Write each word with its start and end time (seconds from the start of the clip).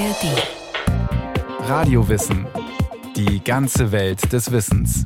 ARD. 0.00 1.68
Radiowissen. 1.68 2.46
Die 3.16 3.44
ganze 3.44 3.92
Welt 3.92 4.32
des 4.32 4.50
Wissens. 4.50 5.04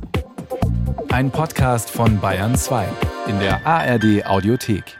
Ein 1.09 1.31
Podcast 1.31 1.89
von 1.89 2.21
Bayern 2.21 2.55
2 2.55 2.87
in 3.27 3.37
der 3.39 3.67
ARD 3.67 4.25
Audiothek. 4.25 4.97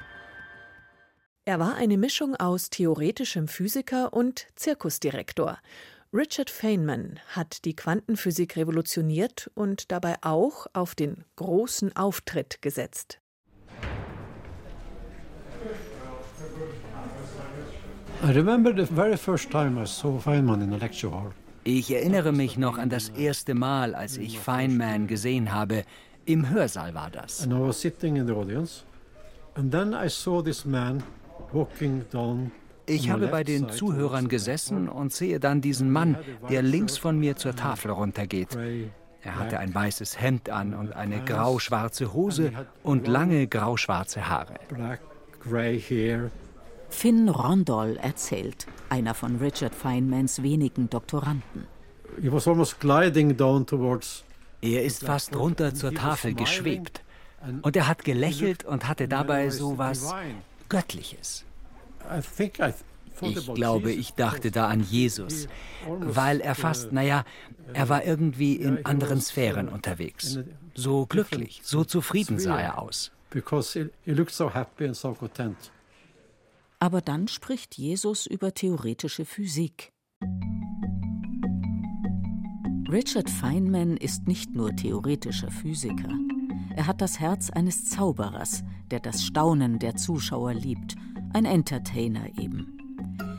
Er 1.46 1.60
war 1.60 1.76
eine 1.76 1.98
Mischung 1.98 2.36
aus 2.36 2.70
theoretischem 2.70 3.48
Physiker 3.48 4.12
und 4.12 4.48
Zirkusdirektor. 4.58 5.60
Richard 6.12 6.50
Feynman 6.50 7.22
hat 7.30 7.64
die 7.64 7.78
Quantenphysik 7.78 8.58
revolutioniert 8.58 9.50
und 9.54 9.94
dabei 9.94 10.18
auch 10.24 10.68
auf 10.74 10.96
den 10.96 11.24
großen 11.38 11.96
Auftritt 11.96 12.62
gesetzt. 12.62 13.22
Ich 21.64 21.94
erinnere 21.94 22.32
mich 22.32 22.58
noch 22.58 22.80
an 22.80 22.90
das 22.90 23.10
erste 23.10 23.54
Mal, 23.54 23.94
als 23.94 24.18
ich 24.18 24.40
Feynman 24.40 25.06
gesehen 25.06 25.54
habe. 25.54 25.84
Im 26.26 26.50
Hörsaal 26.50 26.96
war 26.96 27.12
das. 27.12 27.44
And 27.44 27.54
I 27.54 27.60
was 27.60 27.80
sitting 27.80 28.16
in 28.16 28.26
the 28.26 28.34
audience, 28.34 28.82
and 29.54 29.72
then 29.72 29.94
I 29.94 30.10
saw 30.10 30.42
this 30.42 30.66
man 30.66 31.04
walking 31.54 32.04
down 32.12 32.52
Ich 32.88 33.12
habe 33.12 33.28
bei 33.28 33.44
den 33.44 33.70
Zuhörern 33.70 34.28
gesessen 34.28 34.90
und 34.90 35.14
sehe 35.14 35.40
dann 35.40 35.62
diesen 35.62 35.92
Mann, 35.92 36.18
der 36.50 36.64
links 36.64 36.98
von 36.98 37.20
mir 37.20 37.36
zur 37.36 37.56
Tafel 37.56 37.92
runtergeht. 37.92 38.58
Er 39.22 39.38
hatte 39.38 39.60
ein 39.60 39.76
weißes 39.76 40.20
Hemd 40.20 40.50
an 40.50 40.74
und 40.74 40.94
eine 40.94 41.24
grau-schwarze 41.24 42.12
Hose 42.14 42.52
und 42.82 43.08
lange 43.08 43.46
grau-schwarze 43.46 44.28
Haare. 44.30 44.56
Finn 46.96 47.28
Rondol 47.28 47.98
erzählt, 47.98 48.68
einer 48.88 49.14
von 49.14 49.36
Richard 49.36 49.76
Feynmans 49.76 50.42
wenigen 50.42 50.90
Doktoranden. 50.90 51.68
Er 54.62 54.84
ist 54.84 55.04
fast 55.04 55.36
runter 55.36 55.76
zur 55.76 55.94
Tafel 55.94 56.34
geschwebt. 56.34 57.04
Und 57.62 57.76
er 57.76 57.88
hat 57.90 58.06
gelächelt 58.06 58.64
und 58.64 58.88
hatte 58.88 59.10
dabei 59.10 59.50
so 59.50 59.78
was 59.78 60.16
Göttliches. 60.70 61.44
Ich 63.22 63.54
glaube, 63.54 63.92
ich 63.92 64.14
dachte 64.14 64.50
da 64.50 64.68
an 64.70 64.82
Jesus, 64.82 65.48
weil 66.00 66.40
er 66.40 66.56
fast, 66.56 66.94
naja, 66.94 67.26
er 67.74 67.90
war 67.90 68.06
irgendwie 68.06 68.56
in 68.56 68.86
anderen 68.86 69.20
Sphären 69.20 69.68
unterwegs. 69.68 70.40
So 70.74 71.06
glücklich, 71.06 71.60
so 71.64 71.84
zufrieden 71.84 72.40
sah 72.40 72.60
er 72.60 72.80
aus. 72.80 73.12
Aber 76.80 77.02
dann 77.02 77.28
spricht 77.28 77.78
Jesus 77.78 78.26
über 78.26 78.54
theoretische 78.54 79.26
Physik. 79.26 79.92
Richard 82.92 83.30
Feynman 83.30 83.98
ist 83.98 84.28
nicht 84.28 84.54
nur 84.54 84.76
theoretischer 84.76 85.52
Physiker. 85.52 86.10
Er 86.76 86.88
hat 86.88 87.02
das 87.02 87.20
Herz 87.20 87.50
eines 87.50 87.90
Zauberers, 87.90 88.64
der 88.92 89.00
das 89.00 89.24
Staunen 89.24 89.80
der 89.80 89.96
Zuschauer 89.96 90.54
liebt 90.54 90.96
ein 91.36 91.44
Entertainer 91.44 92.30
eben. 92.40 92.78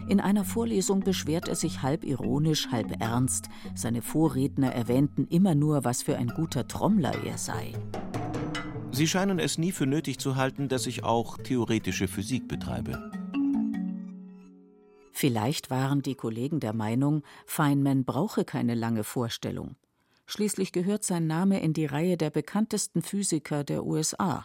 In 0.06 0.20
einer 0.20 0.44
Vorlesung 0.44 1.00
beschwert 1.00 1.48
er 1.48 1.54
sich 1.54 1.80
halb 1.80 2.04
ironisch, 2.04 2.68
halb 2.70 3.00
ernst. 3.00 3.48
Seine 3.74 4.02
Vorredner 4.02 4.70
erwähnten 4.70 5.26
immer 5.28 5.54
nur, 5.54 5.82
was 5.84 6.02
für 6.02 6.18
ein 6.18 6.28
guter 6.28 6.68
Trommler 6.68 7.24
er 7.24 7.38
sei. 7.38 7.72
Sie 8.92 9.08
scheinen 9.08 9.38
es 9.38 9.56
nie 9.56 9.72
für 9.72 9.86
nötig 9.86 10.18
zu 10.18 10.36
halten, 10.36 10.68
dass 10.68 10.86
ich 10.86 11.04
auch 11.04 11.38
theoretische 11.38 12.06
Physik 12.06 12.48
betreibe. 12.48 13.10
Vielleicht 15.18 15.70
waren 15.70 16.02
die 16.02 16.14
Kollegen 16.14 16.60
der 16.60 16.74
Meinung, 16.74 17.22
Feynman 17.46 18.04
brauche 18.04 18.44
keine 18.44 18.74
lange 18.74 19.02
Vorstellung. 19.02 19.74
Schließlich 20.26 20.72
gehört 20.72 21.04
sein 21.04 21.26
Name 21.26 21.62
in 21.62 21.72
die 21.72 21.86
Reihe 21.86 22.18
der 22.18 22.28
bekanntesten 22.28 23.00
Physiker 23.00 23.64
der 23.64 23.86
USA. 23.86 24.44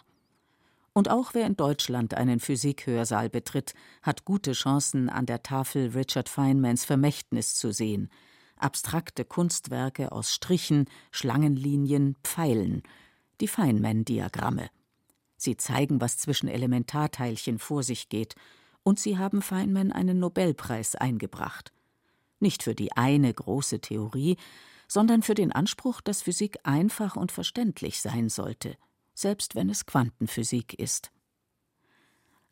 Und 0.94 1.10
auch 1.10 1.34
wer 1.34 1.46
in 1.46 1.56
Deutschland 1.56 2.14
einen 2.14 2.40
Physikhörsaal 2.40 3.28
betritt, 3.28 3.74
hat 4.00 4.24
gute 4.24 4.52
Chancen, 4.52 5.10
an 5.10 5.26
der 5.26 5.42
Tafel 5.42 5.90
Richard 5.90 6.30
Feynmans 6.30 6.86
Vermächtnis 6.86 7.54
zu 7.54 7.70
sehen. 7.70 8.08
Abstrakte 8.56 9.26
Kunstwerke 9.26 10.10
aus 10.10 10.32
Strichen, 10.32 10.86
Schlangenlinien, 11.10 12.16
Pfeilen, 12.24 12.82
die 13.42 13.48
Feynman-Diagramme. 13.48 14.70
Sie 15.36 15.58
zeigen, 15.58 16.00
was 16.00 16.16
zwischen 16.16 16.48
Elementarteilchen 16.48 17.58
vor 17.58 17.82
sich 17.82 18.08
geht, 18.08 18.36
und 18.82 18.98
sie 18.98 19.18
haben 19.18 19.42
Feynman 19.42 19.92
einen 19.92 20.18
Nobelpreis 20.18 20.94
eingebracht. 20.94 21.72
Nicht 22.40 22.62
für 22.62 22.74
die 22.74 22.92
eine 22.92 23.32
große 23.32 23.80
Theorie, 23.80 24.36
sondern 24.88 25.22
für 25.22 25.34
den 25.34 25.52
Anspruch, 25.52 26.00
dass 26.00 26.22
Physik 26.22 26.58
einfach 26.64 27.16
und 27.16 27.32
verständlich 27.32 28.00
sein 28.00 28.28
sollte– 28.28 28.76
selbst 29.14 29.54
wenn 29.54 29.68
es 29.68 29.86
Quantenphysik 29.86 30.74
ist. 30.74 31.12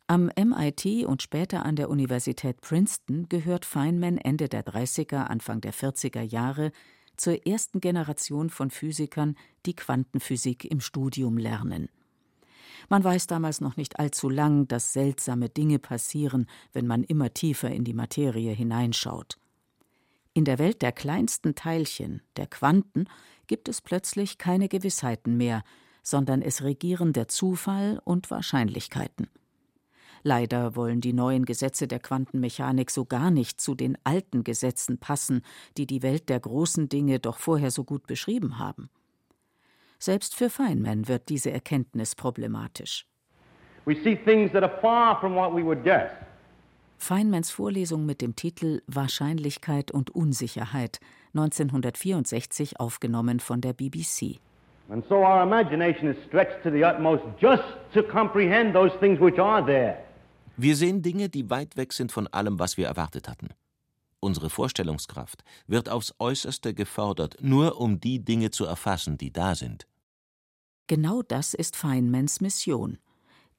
Am 0.07 0.29
MIT 0.35 1.05
und 1.05 1.21
später 1.21 1.65
an 1.65 1.75
der 1.75 1.89
Universität 1.89 2.59
Princeton 2.61 3.29
gehört 3.29 3.65
Feynman 3.65 4.17
Ende 4.17 4.49
der 4.49 4.65
30er, 4.65 5.23
Anfang 5.23 5.61
der 5.61 5.73
40er 5.73 6.21
Jahre 6.21 6.71
zur 7.15 7.45
ersten 7.45 7.79
Generation 7.79 8.49
von 8.49 8.71
Physikern, 8.71 9.35
die 9.65 9.75
Quantenphysik 9.75 10.65
im 10.65 10.81
Studium 10.81 11.37
lernen. 11.37 11.87
Man 12.89 13.03
weiß 13.03 13.27
damals 13.27 13.61
noch 13.61 13.77
nicht 13.77 13.99
allzu 13.99 14.29
lang, 14.29 14.67
dass 14.67 14.93
seltsame 14.93 15.49
Dinge 15.49 15.79
passieren, 15.79 16.47
wenn 16.73 16.87
man 16.87 17.03
immer 17.03 17.33
tiefer 17.33 17.69
in 17.69 17.83
die 17.83 17.93
Materie 17.93 18.51
hineinschaut. 18.51 19.37
In 20.33 20.45
der 20.45 20.59
Welt 20.59 20.81
der 20.81 20.91
kleinsten 20.91 21.55
Teilchen, 21.55 22.21
der 22.37 22.47
Quanten, 22.47 23.05
gibt 23.47 23.67
es 23.67 23.81
plötzlich 23.81 24.37
keine 24.37 24.69
Gewissheiten 24.69 25.35
mehr, 25.35 25.63
sondern 26.03 26.41
es 26.41 26.63
regieren 26.63 27.13
der 27.13 27.27
Zufall 27.27 28.01
und 28.05 28.31
Wahrscheinlichkeiten. 28.31 29.27
Leider 30.23 30.75
wollen 30.75 31.01
die 31.01 31.13
neuen 31.13 31.45
Gesetze 31.45 31.87
der 31.87 31.99
Quantenmechanik 31.99 32.91
so 32.91 33.05
gar 33.05 33.31
nicht 33.31 33.59
zu 33.59 33.75
den 33.75 33.97
alten 34.03 34.43
Gesetzen 34.43 34.99
passen, 34.99 35.41
die 35.77 35.87
die 35.87 36.03
Welt 36.03 36.29
der 36.29 36.39
großen 36.39 36.89
Dinge 36.89 37.19
doch 37.19 37.37
vorher 37.37 37.71
so 37.71 37.83
gut 37.83 38.05
beschrieben 38.07 38.59
haben. 38.59 38.89
Selbst 40.03 40.33
für 40.33 40.49
Feynman 40.49 41.07
wird 41.07 41.29
diese 41.29 41.51
Erkenntnis 41.51 42.15
problematisch. 42.15 43.05
Feynmans 46.97 47.51
Vorlesung 47.51 48.07
mit 48.07 48.21
dem 48.21 48.35
Titel 48.35 48.81
Wahrscheinlichkeit 48.87 49.91
und 49.91 50.09
Unsicherheit, 50.09 50.99
1964 51.35 52.79
aufgenommen 52.79 53.39
von 53.39 53.61
der 53.61 53.73
BBC. 53.73 54.39
And 54.89 55.07
so 55.07 55.17
our 55.17 55.43
imagination 55.43 56.09
is 56.09 56.17
stretched 56.25 56.63
to 56.63 56.71
the 56.71 56.83
utmost 56.83 57.23
just 57.39 57.63
to 57.93 58.01
comprehend 58.01 58.73
those 58.73 58.97
things 58.99 59.19
which 59.19 59.39
are 59.39 59.63
there. 59.63 59.97
Wir 60.57 60.75
sehen 60.75 61.03
Dinge, 61.03 61.29
die 61.29 61.47
weit 61.51 61.77
weg 61.77 61.93
sind 61.93 62.11
von 62.11 62.25
allem, 62.25 62.57
was 62.57 62.75
wir 62.75 62.87
erwartet 62.87 63.29
hatten. 63.29 63.49
Unsere 64.19 64.49
Vorstellungskraft 64.49 65.43
wird 65.67 65.89
aufs 65.89 66.15
äußerste 66.17 66.73
gefordert, 66.73 67.37
nur 67.39 67.79
um 67.79 67.99
die 67.99 68.25
Dinge 68.25 68.49
zu 68.49 68.65
erfassen, 68.65 69.17
die 69.17 69.31
da 69.31 69.53
sind. 69.53 69.87
Genau 70.91 71.21
das 71.21 71.53
ist 71.53 71.77
Feynmans 71.77 72.41
Mission, 72.41 72.97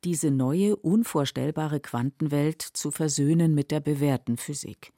diese 0.04 0.30
neue, 0.30 0.76
unvorstellbare 0.76 1.80
Quantenwelt 1.80 2.60
zu 2.60 2.90
versöhnen 2.90 3.54
mit 3.54 3.70
der 3.70 3.80
bewährten 3.80 4.36
Physik. 4.36 4.92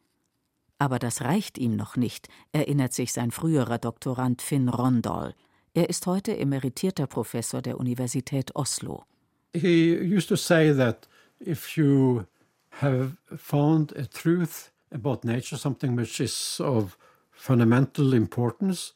Aber 0.80 0.98
das 0.98 1.20
reicht 1.20 1.58
ihm 1.58 1.76
noch 1.76 1.94
nicht, 1.94 2.26
erinnert 2.50 2.92
sich 2.92 3.12
sein 3.12 3.30
früherer 3.30 3.78
Doktorand 3.78 4.42
Finn 4.42 4.68
Rondal. 4.68 5.36
Er 5.74 5.88
ist 5.88 6.08
heute 6.08 6.36
emeritierter 6.36 7.06
Professor 7.06 7.62
der 7.62 7.78
Universität 7.78 8.56
Oslo. 8.56 9.04
He 9.54 9.94
used 9.94 10.28
to 10.28 10.34
say 10.34 10.74
that 10.74 11.08
if 11.38 11.76
you 11.76 12.24
have 12.80 13.16
found 13.36 13.96
a 13.96 14.06
truth 14.06 14.72
about 14.90 15.20
nature, 15.22 15.56
something 15.56 15.96
which 15.96 16.18
is 16.18 16.60
of 16.60 16.98
fundamental 17.30 18.12
importance. 18.12 18.92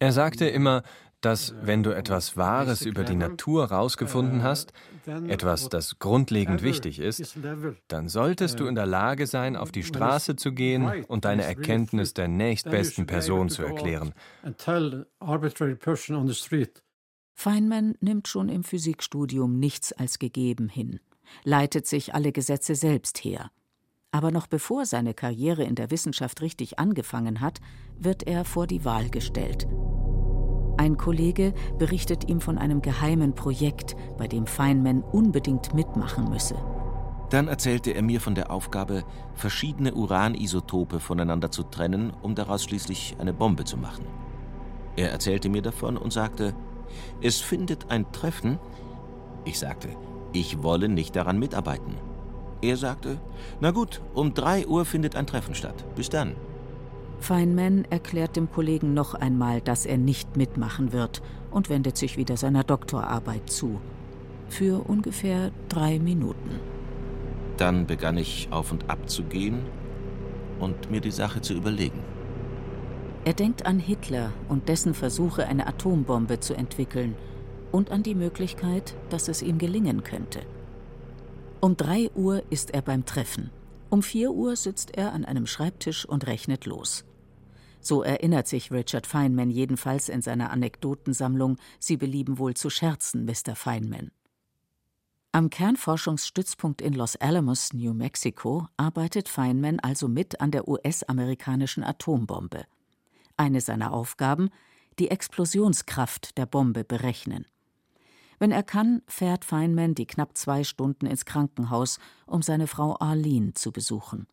Er 0.00 0.12
sagte 0.12 0.48
immer, 0.48 0.82
dass 1.20 1.54
wenn 1.62 1.82
du 1.82 1.90
etwas 1.90 2.36
Wahres 2.36 2.82
über 2.82 3.04
die 3.04 3.16
Natur 3.16 3.66
rausgefunden 3.66 4.42
hast, 4.42 4.72
etwas, 5.26 5.68
das 5.68 5.98
grundlegend 5.98 6.62
wichtig 6.62 6.98
ist, 6.98 7.38
dann 7.88 8.08
solltest 8.08 8.60
du 8.60 8.66
in 8.66 8.74
der 8.74 8.86
Lage 8.86 9.26
sein, 9.26 9.56
auf 9.56 9.70
die 9.72 9.82
Straße 9.82 10.36
zu 10.36 10.52
gehen 10.52 11.04
und 11.04 11.24
deine 11.24 11.44
Erkenntnis 11.44 12.14
der 12.14 12.28
nächstbesten 12.28 13.06
Person 13.06 13.48
zu 13.48 13.62
erklären. 13.62 14.14
Feynman 17.34 17.94
nimmt 18.00 18.28
schon 18.28 18.48
im 18.48 18.64
Physikstudium 18.64 19.58
nichts 19.58 19.92
als 19.92 20.18
gegeben 20.18 20.68
hin, 20.68 21.00
leitet 21.44 21.86
sich 21.86 22.14
alle 22.14 22.32
Gesetze 22.32 22.74
selbst 22.74 23.24
her. 23.24 23.50
Aber 24.12 24.30
noch 24.30 24.46
bevor 24.46 24.86
seine 24.86 25.14
Karriere 25.14 25.64
in 25.64 25.74
der 25.74 25.90
Wissenschaft 25.90 26.42
richtig 26.42 26.78
angefangen 26.78 27.40
hat, 27.40 27.60
wird 27.98 28.24
er 28.26 28.44
vor 28.44 28.66
die 28.66 28.84
Wahl 28.84 29.08
gestellt. 29.08 29.68
Ein 30.80 30.96
Kollege 30.96 31.52
berichtet 31.78 32.30
ihm 32.30 32.40
von 32.40 32.56
einem 32.56 32.80
geheimen 32.80 33.34
Projekt, 33.34 33.96
bei 34.16 34.26
dem 34.26 34.46
Feynman 34.46 35.02
unbedingt 35.02 35.74
mitmachen 35.74 36.30
müsse. 36.30 36.54
Dann 37.28 37.48
erzählte 37.48 37.90
er 37.90 38.00
mir 38.00 38.18
von 38.18 38.34
der 38.34 38.50
Aufgabe, 38.50 39.04
verschiedene 39.34 39.92
Uranisotope 39.92 40.98
voneinander 40.98 41.50
zu 41.50 41.64
trennen, 41.64 42.14
um 42.22 42.34
daraus 42.34 42.64
schließlich 42.64 43.16
eine 43.18 43.34
Bombe 43.34 43.64
zu 43.64 43.76
machen. 43.76 44.06
Er 44.96 45.10
erzählte 45.10 45.50
mir 45.50 45.60
davon 45.60 45.98
und 45.98 46.14
sagte, 46.14 46.54
es 47.20 47.40
findet 47.40 47.90
ein 47.90 48.10
Treffen. 48.12 48.58
Ich 49.44 49.58
sagte, 49.58 49.90
ich 50.32 50.62
wolle 50.62 50.88
nicht 50.88 51.14
daran 51.14 51.38
mitarbeiten. 51.38 51.96
Er 52.62 52.78
sagte, 52.78 53.20
na 53.60 53.70
gut, 53.70 54.00
um 54.14 54.32
drei 54.32 54.66
Uhr 54.66 54.86
findet 54.86 55.14
ein 55.14 55.26
Treffen 55.26 55.54
statt. 55.54 55.84
Bis 55.94 56.08
dann. 56.08 56.36
Feynman 57.20 57.84
erklärt 57.90 58.36
dem 58.36 58.50
Kollegen 58.50 58.94
noch 58.94 59.14
einmal, 59.14 59.60
dass 59.60 59.86
er 59.86 59.98
nicht 59.98 60.36
mitmachen 60.36 60.92
wird 60.92 61.22
und 61.50 61.68
wendet 61.68 61.96
sich 61.96 62.16
wieder 62.16 62.36
seiner 62.36 62.64
Doktorarbeit 62.64 63.48
zu. 63.50 63.80
Für 64.48 64.88
ungefähr 64.88 65.52
drei 65.68 65.98
Minuten. 65.98 66.58
Dann 67.56 67.86
begann 67.86 68.16
ich 68.16 68.48
auf 68.50 68.72
und 68.72 68.88
ab 68.88 69.08
zu 69.08 69.22
gehen 69.22 69.60
und 70.58 70.90
mir 70.90 71.00
die 71.00 71.10
Sache 71.10 71.40
zu 71.40 71.54
überlegen. 71.54 72.00
Er 73.24 73.34
denkt 73.34 73.66
an 73.66 73.78
Hitler 73.78 74.32
und 74.48 74.68
dessen 74.68 74.94
Versuche, 74.94 75.46
eine 75.46 75.66
Atombombe 75.66 76.40
zu 76.40 76.54
entwickeln 76.54 77.14
und 77.70 77.90
an 77.90 78.02
die 78.02 78.14
Möglichkeit, 78.14 78.96
dass 79.10 79.28
es 79.28 79.42
ihm 79.42 79.58
gelingen 79.58 80.02
könnte. 80.02 80.40
Um 81.60 81.76
drei 81.76 82.10
Uhr 82.14 82.42
ist 82.48 82.72
er 82.72 82.80
beim 82.80 83.04
Treffen. 83.04 83.50
Um 83.90 84.02
vier 84.02 84.30
Uhr 84.30 84.56
sitzt 84.56 84.96
er 84.96 85.12
an 85.12 85.26
einem 85.26 85.46
Schreibtisch 85.46 86.06
und 86.06 86.26
rechnet 86.26 86.64
los. 86.64 87.04
So 87.80 88.02
erinnert 88.02 88.46
sich 88.46 88.70
Richard 88.70 89.06
Feynman 89.06 89.50
jedenfalls 89.50 90.08
in 90.08 90.22
seiner 90.22 90.50
Anekdotensammlung 90.50 91.56
Sie 91.78 91.96
belieben 91.96 92.38
wohl 92.38 92.54
zu 92.54 92.70
scherzen, 92.70 93.24
Mr. 93.24 93.56
Feynman. 93.56 94.10
Am 95.32 95.48
Kernforschungsstützpunkt 95.48 96.82
in 96.82 96.92
Los 96.92 97.14
Alamos, 97.16 97.72
New 97.72 97.94
Mexico, 97.94 98.66
arbeitet 98.76 99.28
Feynman 99.28 99.78
also 99.78 100.08
mit 100.08 100.40
an 100.40 100.50
der 100.50 100.66
US-amerikanischen 100.66 101.84
Atombombe. 101.84 102.64
Eine 103.36 103.60
seiner 103.60 103.92
Aufgaben, 103.92 104.50
die 104.98 105.08
Explosionskraft 105.10 106.36
der 106.36 106.46
Bombe 106.46 106.82
berechnen. 106.82 107.46
Wenn 108.40 108.50
er 108.50 108.62
kann, 108.62 109.02
fährt 109.06 109.44
Feynman 109.44 109.94
die 109.94 110.06
knapp 110.06 110.36
zwei 110.36 110.64
Stunden 110.64 111.06
ins 111.06 111.24
Krankenhaus, 111.24 112.00
um 112.26 112.42
seine 112.42 112.66
Frau 112.66 112.96
Arlene 112.98 113.54
zu 113.54 113.70
besuchen. 113.70 114.26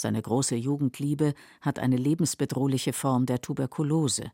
Seine 0.00 0.22
große 0.22 0.54
Jugendliebe 0.54 1.34
hat 1.60 1.80
eine 1.80 1.96
lebensbedrohliche 1.96 2.92
Form 2.92 3.26
der 3.26 3.40
Tuberkulose. 3.40 4.30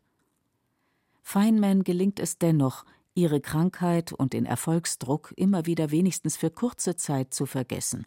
Feynman 1.23 1.83
gelingt 1.83 2.19
es 2.19 2.37
dennoch, 2.37 2.85
ihre 3.15 3.41
Krankheit 3.41 4.13
und 4.13 4.33
den 4.33 4.45
Erfolgsdruck 4.45 5.33
immer 5.35 5.65
wieder 5.65 5.89
wenigstens 5.89 6.37
für 6.37 6.51
kurze 6.51 6.97
Zeit 6.97 7.33
zu 7.33 7.47
vergessen, 7.47 8.05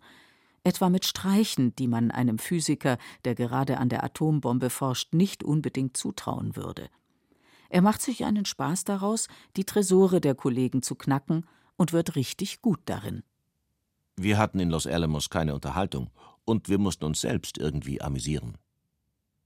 etwa 0.62 0.88
mit 0.88 1.05
Streichen, 1.05 1.75
die 1.75 1.88
man 1.88 2.12
einem 2.12 2.38
Physiker, 2.38 2.96
der 3.25 3.34
gerade 3.34 3.78
an 3.78 3.88
der 3.88 4.05
Atombombe 4.05 4.70
forscht, 4.70 5.12
nicht 5.12 5.43
unbedingt 5.43 5.96
zutrauen 5.96 6.55
würde. 6.55 6.88
Er 7.70 7.82
macht 7.82 8.02
sich 8.02 8.25
einen 8.25 8.44
Spaß 8.44 8.84
daraus, 8.84 9.26
die 9.56 9.64
Tresore 9.64 10.20
der 10.20 10.37
Kollegen 10.37 10.81
zu 10.82 10.94
knacken 10.94 11.44
und 11.75 11.93
wird 11.93 12.14
richtig 12.14 12.62
gut 12.62 12.78
darin. 12.84 13.25
Wir 14.14 14.38
hatten 14.38 14.60
in 14.60 14.70
Los 14.70 14.87
Alamos 14.87 15.28
keine 15.28 15.55
Unterhaltung 15.56 16.10
und 16.48 16.68
wir 16.68 16.78
mussten 16.78 17.04
uns 17.04 17.20
selbst 17.20 17.58
irgendwie 17.58 18.00
amüsieren. 18.00 18.56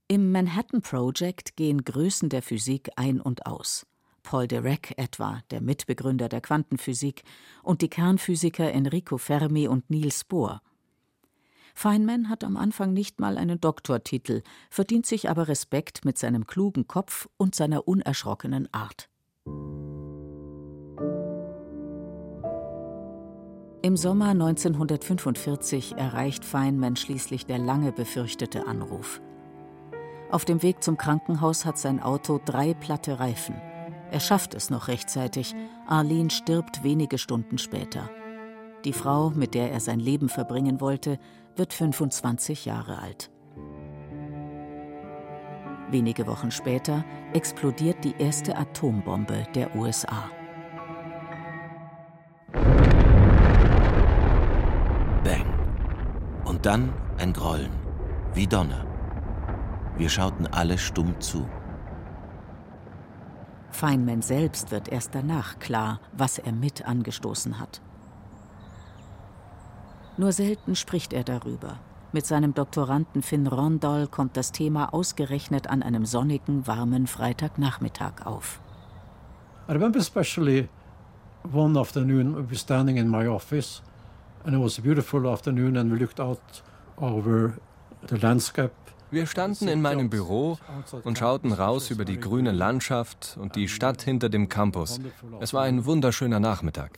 Im 0.07 0.31
Manhattan 0.31 0.81
Project 0.81 1.55
gehen 1.55 1.83
Größen 1.83 2.29
der 2.29 2.41
Physik 2.41 2.89
ein 2.95 3.21
und 3.21 3.45
aus. 3.45 3.85
Paul 4.21 4.47
Dirac 4.47 4.97
etwa, 4.97 5.41
der 5.51 5.61
Mitbegründer 5.61 6.29
der 6.29 6.41
Quantenphysik, 6.41 7.23
und 7.61 7.81
die 7.81 7.89
Kernphysiker 7.89 8.71
Enrico 8.71 9.17
Fermi 9.17 9.67
und 9.67 9.89
Niels 9.89 10.23
Bohr. 10.23 10.61
Feynman 11.75 12.29
hat 12.29 12.43
am 12.43 12.55
Anfang 12.55 12.93
nicht 12.93 13.19
mal 13.19 13.37
einen 13.37 13.59
Doktortitel, 13.59 14.43
verdient 14.69 15.05
sich 15.05 15.29
aber 15.29 15.47
Respekt 15.47 16.05
mit 16.05 16.17
seinem 16.17 16.47
klugen 16.47 16.87
Kopf 16.87 17.27
und 17.37 17.55
seiner 17.55 17.87
unerschrockenen 17.87 18.71
Art. 18.73 19.09
Im 23.85 23.97
Sommer 23.97 24.29
1945 24.29 25.97
erreicht 25.97 26.45
Feynman 26.45 26.95
schließlich 26.95 27.45
der 27.47 27.57
lange 27.57 27.91
befürchtete 27.91 28.65
Anruf. 28.65 29.21
Auf 30.31 30.45
dem 30.45 30.63
Weg 30.63 30.81
zum 30.81 30.95
Krankenhaus 30.95 31.65
hat 31.65 31.77
sein 31.77 32.01
Auto 32.01 32.39
drei 32.45 32.73
platte 32.73 33.19
Reifen. 33.19 33.55
Er 34.09 34.21
schafft 34.21 34.53
es 34.53 34.69
noch 34.69 34.87
rechtzeitig. 34.87 35.53
Arlene 35.85 36.29
stirbt 36.29 36.85
wenige 36.85 37.17
Stunden 37.17 37.57
später. 37.57 38.09
Die 38.85 38.93
Frau, 38.93 39.31
mit 39.31 39.53
der 39.53 39.73
er 39.73 39.81
sein 39.81 39.99
Leben 39.99 40.29
verbringen 40.29 40.79
wollte, 40.79 41.19
wird 41.57 41.73
25 41.73 42.63
Jahre 42.63 42.99
alt. 42.99 43.31
Wenige 45.91 46.25
Wochen 46.27 46.51
später 46.51 47.03
explodiert 47.33 48.01
die 48.05 48.15
erste 48.17 48.55
Atombombe 48.55 49.45
der 49.53 49.75
USA. 49.75 50.23
Und 56.63 56.67
dann 56.67 56.93
ein 57.17 57.33
Grollen, 57.33 57.73
wie 58.33 58.47
Donner. 58.47 58.85
Wir 59.97 60.07
schauten 60.07 60.47
alle 60.47 60.77
stumm 60.77 61.19
zu. 61.19 61.45
Feynman 63.69 64.21
selbst 64.21 64.71
wird 64.71 64.87
erst 64.87 65.13
danach 65.13 65.59
klar, 65.59 65.99
was 66.13 66.39
er 66.39 66.53
mit 66.53 66.85
angestoßen 66.85 67.59
hat. 67.59 67.81
Nur 70.15 70.31
selten 70.31 70.77
spricht 70.77 71.11
er 71.11 71.25
darüber. 71.25 71.79
Mit 72.13 72.25
seinem 72.25 72.53
Doktoranden 72.53 73.23
Finn 73.23 73.47
Rondal 73.47 74.07
kommt 74.07 74.37
das 74.37 74.53
Thema 74.53 74.93
ausgerechnet 74.93 75.67
an 75.67 75.83
einem 75.83 76.05
sonnigen, 76.05 76.65
warmen 76.65 77.07
Freitagnachmittag 77.07 78.25
auf. 78.25 78.61
I 79.67 79.73
remember 79.73 79.99
especially 79.99 80.69
one 81.51 81.77
afternoon 81.77 82.37
we 82.37 82.49
were 82.49 82.55
standing 82.55 82.95
in 82.95 83.09
my 83.09 83.27
office 83.27 83.83
and 84.45 84.55
it 84.55 84.61
was 84.61 84.77
a 84.77 84.81
beautiful 84.81 85.27
afternoon 85.27 85.77
and 85.77 85.91
we 85.91 85.97
looked 85.97 86.19
out 86.19 86.63
over 86.97 87.53
the 88.07 88.17
landscape 88.17 88.71
wir 89.13 89.27
standen 89.27 89.67
in 89.67 89.79
meinem 89.79 90.09
Büro 90.09 90.57
und 91.03 91.19
schauten 91.19 91.53
raus 91.53 91.91
über 91.91 92.03
die 92.03 92.19
grüne 92.19 92.51
Landschaft 92.51 93.37
und 93.39 93.55
die 93.55 93.67
Stadt 93.67 94.01
hinter 94.01 94.27
dem 94.27 94.49
Campus. 94.49 94.99
Es 95.39 95.53
war 95.53 95.65
ein 95.65 95.85
wunderschöner 95.85 96.39
Nachmittag. 96.39 96.97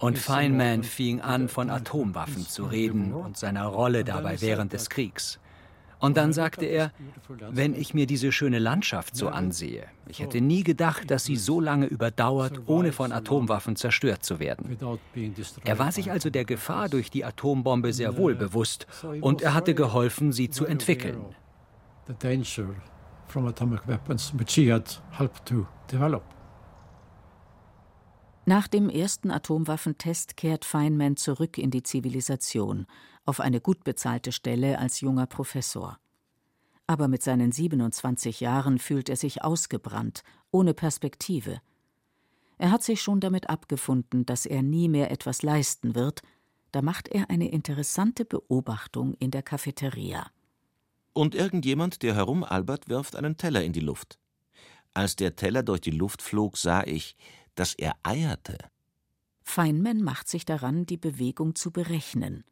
Und 0.00 0.18
Feynman 0.18 0.84
fing 0.84 1.20
an, 1.22 1.48
von 1.48 1.70
Atomwaffen 1.70 2.46
zu 2.46 2.64
reden 2.64 3.14
und 3.14 3.38
seiner 3.38 3.64
Rolle 3.66 4.04
dabei 4.04 4.38
während 4.42 4.74
des 4.74 4.90
Kriegs. 4.90 5.38
Und 6.00 6.16
dann 6.16 6.32
sagte 6.32 6.64
er, 6.64 6.92
wenn 7.50 7.74
ich 7.74 7.92
mir 7.92 8.06
diese 8.06 8.32
schöne 8.32 8.58
Landschaft 8.58 9.14
so 9.14 9.28
ansehe, 9.28 9.84
ich 10.08 10.20
hätte 10.20 10.40
nie 10.40 10.64
gedacht, 10.64 11.10
dass 11.10 11.24
sie 11.24 11.36
so 11.36 11.60
lange 11.60 11.86
überdauert, 11.86 12.62
ohne 12.66 12.92
von 12.92 13.12
Atomwaffen 13.12 13.76
zerstört 13.76 14.24
zu 14.24 14.40
werden. 14.40 14.78
Er 15.64 15.78
war 15.78 15.92
sich 15.92 16.10
also 16.10 16.30
der 16.30 16.46
Gefahr 16.46 16.88
durch 16.88 17.10
die 17.10 17.24
Atombombe 17.24 17.92
sehr 17.92 18.16
wohl 18.16 18.34
bewusst 18.34 18.86
und 19.20 19.42
er 19.42 19.54
hatte 19.54 19.74
geholfen, 19.74 20.32
sie 20.32 20.48
zu 20.48 20.64
entwickeln. 20.64 21.18
Nach 28.46 28.66
dem 28.66 28.88
ersten 28.88 29.30
Atomwaffentest 29.30 30.36
kehrt 30.36 30.64
Feynman 30.64 31.16
zurück 31.16 31.58
in 31.58 31.70
die 31.70 31.82
Zivilisation 31.82 32.86
auf 33.30 33.38
eine 33.38 33.60
gut 33.60 33.84
bezahlte 33.84 34.32
Stelle 34.32 34.80
als 34.80 35.00
junger 35.00 35.26
Professor. 35.26 36.00
Aber 36.88 37.06
mit 37.06 37.22
seinen 37.22 37.52
27 37.52 38.40
Jahren 38.40 38.80
fühlt 38.80 39.08
er 39.08 39.14
sich 39.14 39.44
ausgebrannt, 39.44 40.24
ohne 40.50 40.74
Perspektive. 40.74 41.60
Er 42.58 42.72
hat 42.72 42.82
sich 42.82 43.00
schon 43.00 43.20
damit 43.20 43.48
abgefunden, 43.48 44.26
dass 44.26 44.46
er 44.46 44.62
nie 44.62 44.88
mehr 44.88 45.12
etwas 45.12 45.42
leisten 45.42 45.94
wird, 45.94 46.22
da 46.72 46.82
macht 46.82 47.06
er 47.06 47.30
eine 47.30 47.52
interessante 47.52 48.24
Beobachtung 48.24 49.14
in 49.20 49.30
der 49.30 49.44
Cafeteria. 49.44 50.26
Und 51.12 51.36
irgendjemand, 51.36 52.02
der 52.02 52.16
herumalbert, 52.16 52.88
wirft 52.88 53.14
einen 53.14 53.36
Teller 53.36 53.62
in 53.62 53.72
die 53.72 53.78
Luft. 53.78 54.18
Als 54.92 55.14
der 55.14 55.36
Teller 55.36 55.62
durch 55.62 55.82
die 55.82 55.92
Luft 55.92 56.20
flog, 56.20 56.58
sah 56.58 56.82
ich, 56.82 57.16
dass 57.54 57.74
er 57.74 57.94
eierte. 58.02 58.58
Feynman 59.44 60.02
macht 60.02 60.26
sich 60.26 60.44
daran, 60.44 60.84
die 60.84 60.96
Bewegung 60.96 61.54
zu 61.54 61.70
berechnen. 61.70 62.42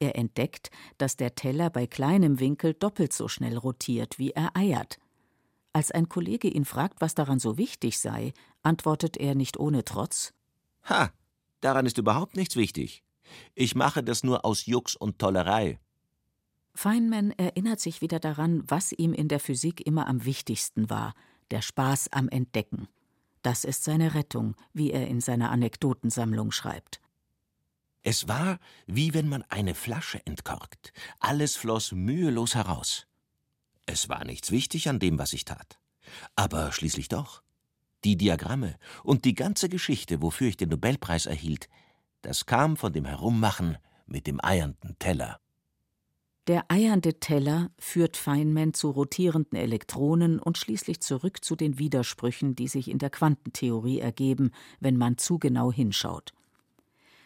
Er 0.00 0.16
entdeckt, 0.16 0.70
dass 0.98 1.16
der 1.16 1.34
Teller 1.34 1.70
bei 1.70 1.86
kleinem 1.86 2.40
Winkel 2.40 2.74
doppelt 2.74 3.12
so 3.12 3.28
schnell 3.28 3.56
rotiert, 3.56 4.18
wie 4.18 4.30
er 4.30 4.56
eiert. 4.56 4.98
Als 5.72 5.92
ein 5.92 6.08
Kollege 6.08 6.48
ihn 6.48 6.64
fragt, 6.64 7.00
was 7.00 7.14
daran 7.14 7.38
so 7.38 7.56
wichtig 7.56 7.98
sei, 8.00 8.32
antwortet 8.62 9.16
er 9.16 9.36
nicht 9.36 9.58
ohne 9.58 9.84
Trotz 9.84 10.32
Ha, 10.84 11.12
daran 11.60 11.86
ist 11.86 11.98
überhaupt 11.98 12.36
nichts 12.36 12.56
wichtig. 12.56 13.04
Ich 13.54 13.74
mache 13.74 14.02
das 14.02 14.24
nur 14.24 14.44
aus 14.44 14.66
Jux 14.66 14.96
und 14.96 15.18
Tollerei. 15.18 15.78
Feynman 16.74 17.32
erinnert 17.32 17.80
sich 17.80 18.00
wieder 18.00 18.18
daran, 18.20 18.62
was 18.66 18.92
ihm 18.92 19.12
in 19.12 19.28
der 19.28 19.40
Physik 19.40 19.86
immer 19.86 20.06
am 20.06 20.24
wichtigsten 20.24 20.88
war, 20.88 21.14
der 21.50 21.62
Spaß 21.62 22.12
am 22.12 22.28
Entdecken. 22.28 22.88
Das 23.42 23.64
ist 23.64 23.84
seine 23.84 24.14
Rettung, 24.14 24.54
wie 24.72 24.90
er 24.90 25.06
in 25.08 25.20
seiner 25.20 25.50
Anekdotensammlung 25.50 26.52
schreibt. 26.52 26.99
Es 28.02 28.28
war, 28.28 28.58
wie 28.86 29.12
wenn 29.12 29.28
man 29.28 29.42
eine 29.48 29.74
Flasche 29.74 30.24
entkorkt. 30.24 30.92
Alles 31.18 31.56
floss 31.56 31.92
mühelos 31.92 32.54
heraus. 32.54 33.06
Es 33.86 34.08
war 34.08 34.24
nichts 34.24 34.50
wichtig 34.50 34.88
an 34.88 34.98
dem, 34.98 35.18
was 35.18 35.32
ich 35.32 35.44
tat. 35.44 35.78
Aber 36.36 36.72
schließlich 36.72 37.08
doch. 37.08 37.42
Die 38.04 38.16
Diagramme 38.16 38.76
und 39.04 39.26
die 39.26 39.34
ganze 39.34 39.68
Geschichte, 39.68 40.22
wofür 40.22 40.48
ich 40.48 40.56
den 40.56 40.70
Nobelpreis 40.70 41.26
erhielt, 41.26 41.68
das 42.22 42.46
kam 42.46 42.76
von 42.76 42.92
dem 42.92 43.04
Herummachen 43.04 43.76
mit 44.06 44.26
dem 44.26 44.42
eiernden 44.42 44.98
Teller. 44.98 45.38
Der 46.46 46.70
eiernde 46.70 47.20
Teller 47.20 47.70
führt 47.78 48.16
Feynman 48.16 48.72
zu 48.72 48.90
rotierenden 48.90 49.58
Elektronen 49.58 50.40
und 50.40 50.56
schließlich 50.56 51.00
zurück 51.00 51.44
zu 51.44 51.54
den 51.54 51.78
Widersprüchen, 51.78 52.56
die 52.56 52.66
sich 52.66 52.88
in 52.88 52.98
der 52.98 53.10
Quantentheorie 53.10 54.00
ergeben, 54.00 54.50
wenn 54.80 54.96
man 54.96 55.18
zu 55.18 55.38
genau 55.38 55.70
hinschaut. 55.70 56.32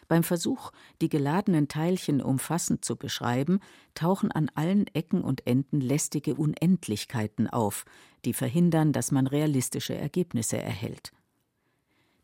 Beim 0.07 0.23
Versuch, 0.23 0.71
die 1.01 1.09
geladenen 1.09 1.67
Teilchen 1.67 2.21
umfassend 2.21 2.85
zu 2.85 2.95
beschreiben, 2.95 3.59
tauchen 3.93 4.31
an 4.31 4.49
allen 4.53 4.87
Ecken 4.93 5.21
und 5.21 5.47
Enden 5.47 5.81
lästige 5.81 6.35
Unendlichkeiten 6.35 7.49
auf, 7.49 7.85
die 8.23 8.33
verhindern, 8.33 8.93
dass 8.93 9.11
man 9.11 9.27
realistische 9.27 9.95
Ergebnisse 9.95 10.57
erhält. 10.57 11.11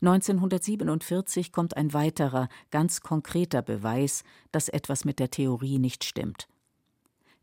1947 0.00 1.52
kommt 1.52 1.76
ein 1.76 1.92
weiterer, 1.92 2.48
ganz 2.70 3.02
konkreter 3.02 3.62
Beweis, 3.62 4.24
dass 4.50 4.68
etwas 4.68 5.04
mit 5.04 5.20
der 5.20 5.30
Theorie 5.30 5.78
nicht 5.78 6.02
stimmt. 6.02 6.48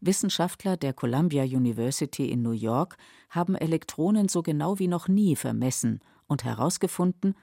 Wissenschaftler 0.01 0.77
der 0.77 0.93
Columbia 0.93 1.43
University 1.43 2.29
in 2.29 2.41
New 2.41 2.51
York 2.51 2.97
haben 3.29 3.55
Elektronen 3.55 4.29
so 4.29 4.41
genau 4.41 4.79
wie 4.79 4.87
noch 4.87 5.07
nie 5.07 5.35
vermessen 5.35 5.99
und 6.27 6.43
herausgefunden, 6.43 7.35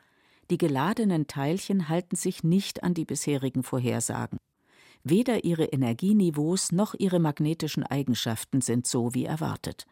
die 0.51 0.59
geladenen 0.59 1.27
Teilchen 1.27 1.89
halten 1.89 2.17
sich 2.17 2.45
nicht 2.45 2.83
an 2.83 2.95
die 2.95 3.05
bisherigen 3.05 3.63
Vorhersagen. 3.63 4.39
Weder 5.03 5.45
ihre 5.45 5.65
Energieniveaus 5.67 6.73
noch 6.73 6.95
ihre 6.95 7.19
magnetischen 7.19 7.85
Eigenschaften 7.85 8.61
sind 8.61 8.87
so 8.87 9.15
wie 9.15 9.25
erwartet. 9.25 9.87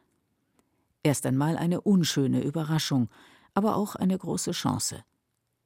Erst 1.03 1.27
einmal 1.27 1.57
eine 1.57 1.81
unschöne 1.81 2.43
Überraschung, 2.43 3.09
aber 3.53 3.77
auch 3.77 3.95
eine 3.95 4.17
große 4.19 4.53
Chance. 4.53 5.05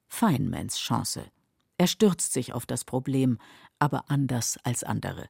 Feynmans 0.07 0.77
Chance. 0.77 1.23
Er 1.77 1.87
stürzt 1.87 2.33
sich 2.33 2.53
auf 2.53 2.65
das 2.65 2.83
Problem, 2.83 3.39
aber 3.79 4.09
anders 4.09 4.57
als 4.63 4.83
andere. 4.83 5.27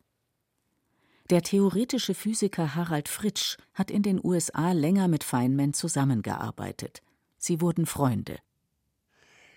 Der 1.29 1.43
theoretische 1.43 2.15
Physiker 2.15 2.73
Harald 2.73 3.07
Fritsch 3.07 3.57
hat 3.73 3.91
in 3.91 4.01
den 4.01 4.19
USA 4.23 4.71
länger 4.71 5.07
mit 5.07 5.23
Feynman 5.23 5.73
zusammengearbeitet. 5.73 7.03
Sie 7.37 7.61
wurden 7.61 7.85
Freunde. 7.85 8.39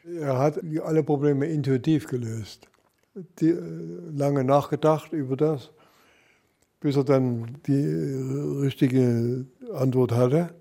Er 0.05 0.39
hat 0.39 0.61
alle 0.83 1.03
Probleme 1.03 1.47
intuitiv 1.47 2.07
gelöst. 2.07 2.69
Die, 3.41 3.51
äh, 3.51 4.11
lange 4.15 4.43
nachgedacht 4.45 5.13
über 5.13 5.37
das, 5.37 5.71
bis 6.81 6.97
er 6.97 7.05
dann 7.05 7.59
die 7.67 7.85
richtige 8.61 9.47
Antwort 9.73 10.13
hatte. 10.13 10.55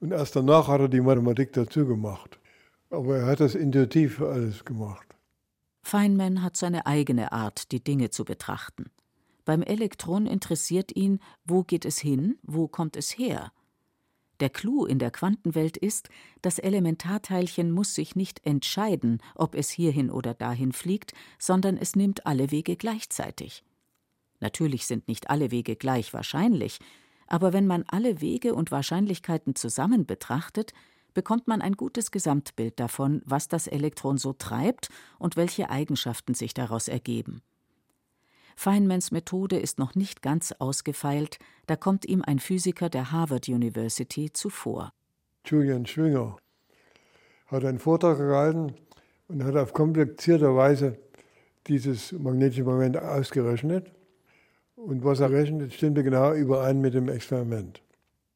Und 0.00 0.12
erst 0.12 0.36
danach 0.36 0.68
hat 0.68 0.80
er 0.80 0.88
die 0.88 1.00
Mathematik 1.00 1.52
dazu 1.52 1.86
gemacht. 1.86 2.38
Aber 2.90 3.18
er 3.18 3.26
hat 3.26 3.40
das 3.40 3.54
intuitiv 3.54 4.20
alles 4.20 4.64
gemacht. 4.64 5.06
Feynman 5.82 6.42
hat 6.42 6.56
seine 6.56 6.86
eigene 6.86 7.32
Art, 7.32 7.72
die 7.72 7.82
Dinge 7.82 8.10
zu 8.10 8.24
betrachten. 8.24 8.90
Beim 9.44 9.62
Elektron 9.62 10.26
interessiert 10.26 10.94
ihn, 10.94 11.20
wo 11.44 11.62
geht 11.62 11.84
es 11.84 11.98
hin, 11.98 12.38
wo 12.42 12.66
kommt 12.66 12.96
es 12.96 13.16
her. 13.16 13.52
Der 14.40 14.50
Clou 14.50 14.84
in 14.84 14.98
der 14.98 15.10
Quantenwelt 15.10 15.76
ist, 15.76 16.10
das 16.42 16.58
Elementarteilchen 16.58 17.70
muss 17.70 17.94
sich 17.94 18.16
nicht 18.16 18.44
entscheiden, 18.44 19.22
ob 19.34 19.54
es 19.54 19.70
hierhin 19.70 20.10
oder 20.10 20.34
dahin 20.34 20.72
fliegt, 20.72 21.14
sondern 21.38 21.76
es 21.78 21.96
nimmt 21.96 22.26
alle 22.26 22.50
Wege 22.50 22.76
gleichzeitig. 22.76 23.64
Natürlich 24.40 24.86
sind 24.86 25.08
nicht 25.08 25.30
alle 25.30 25.50
Wege 25.50 25.76
gleich 25.76 26.12
wahrscheinlich, 26.12 26.78
aber 27.26 27.52
wenn 27.52 27.66
man 27.66 27.84
alle 27.88 28.20
Wege 28.20 28.54
und 28.54 28.70
Wahrscheinlichkeiten 28.70 29.54
zusammen 29.54 30.04
betrachtet, 30.06 30.72
bekommt 31.14 31.48
man 31.48 31.62
ein 31.62 31.72
gutes 31.72 32.10
Gesamtbild 32.10 32.78
davon, 32.78 33.22
was 33.24 33.48
das 33.48 33.66
Elektron 33.66 34.18
so 34.18 34.34
treibt 34.34 34.90
und 35.18 35.36
welche 35.36 35.70
Eigenschaften 35.70 36.34
sich 36.34 36.52
daraus 36.52 36.88
ergeben. 36.88 37.40
Feynmans 38.56 39.10
Methode 39.10 39.58
ist 39.58 39.78
noch 39.78 39.94
nicht 39.94 40.22
ganz 40.22 40.52
ausgefeilt, 40.58 41.38
da 41.66 41.76
kommt 41.76 42.06
ihm 42.06 42.22
ein 42.26 42.38
Physiker 42.38 42.88
der 42.88 43.12
Harvard 43.12 43.48
University 43.48 44.32
zuvor. 44.32 44.92
Julian 45.44 45.86
Schwinger 45.86 46.36
hat 47.46 47.64
einen 47.64 47.78
Vortrag 47.78 48.18
gehalten 48.18 48.74
und 49.28 49.44
hat 49.44 49.56
auf 49.56 49.72
komplizierte 49.72 50.56
Weise 50.56 50.98
dieses 51.66 52.12
magnetische 52.12 52.64
Moment 52.64 52.96
ausgerechnet. 52.96 53.92
Und 54.74 55.04
was 55.04 55.20
er 55.20 55.30
rechnet, 55.30 55.72
stimmte 55.72 56.02
genau 56.02 56.32
überein 56.32 56.80
mit 56.80 56.94
dem 56.94 57.08
Experiment. 57.08 57.82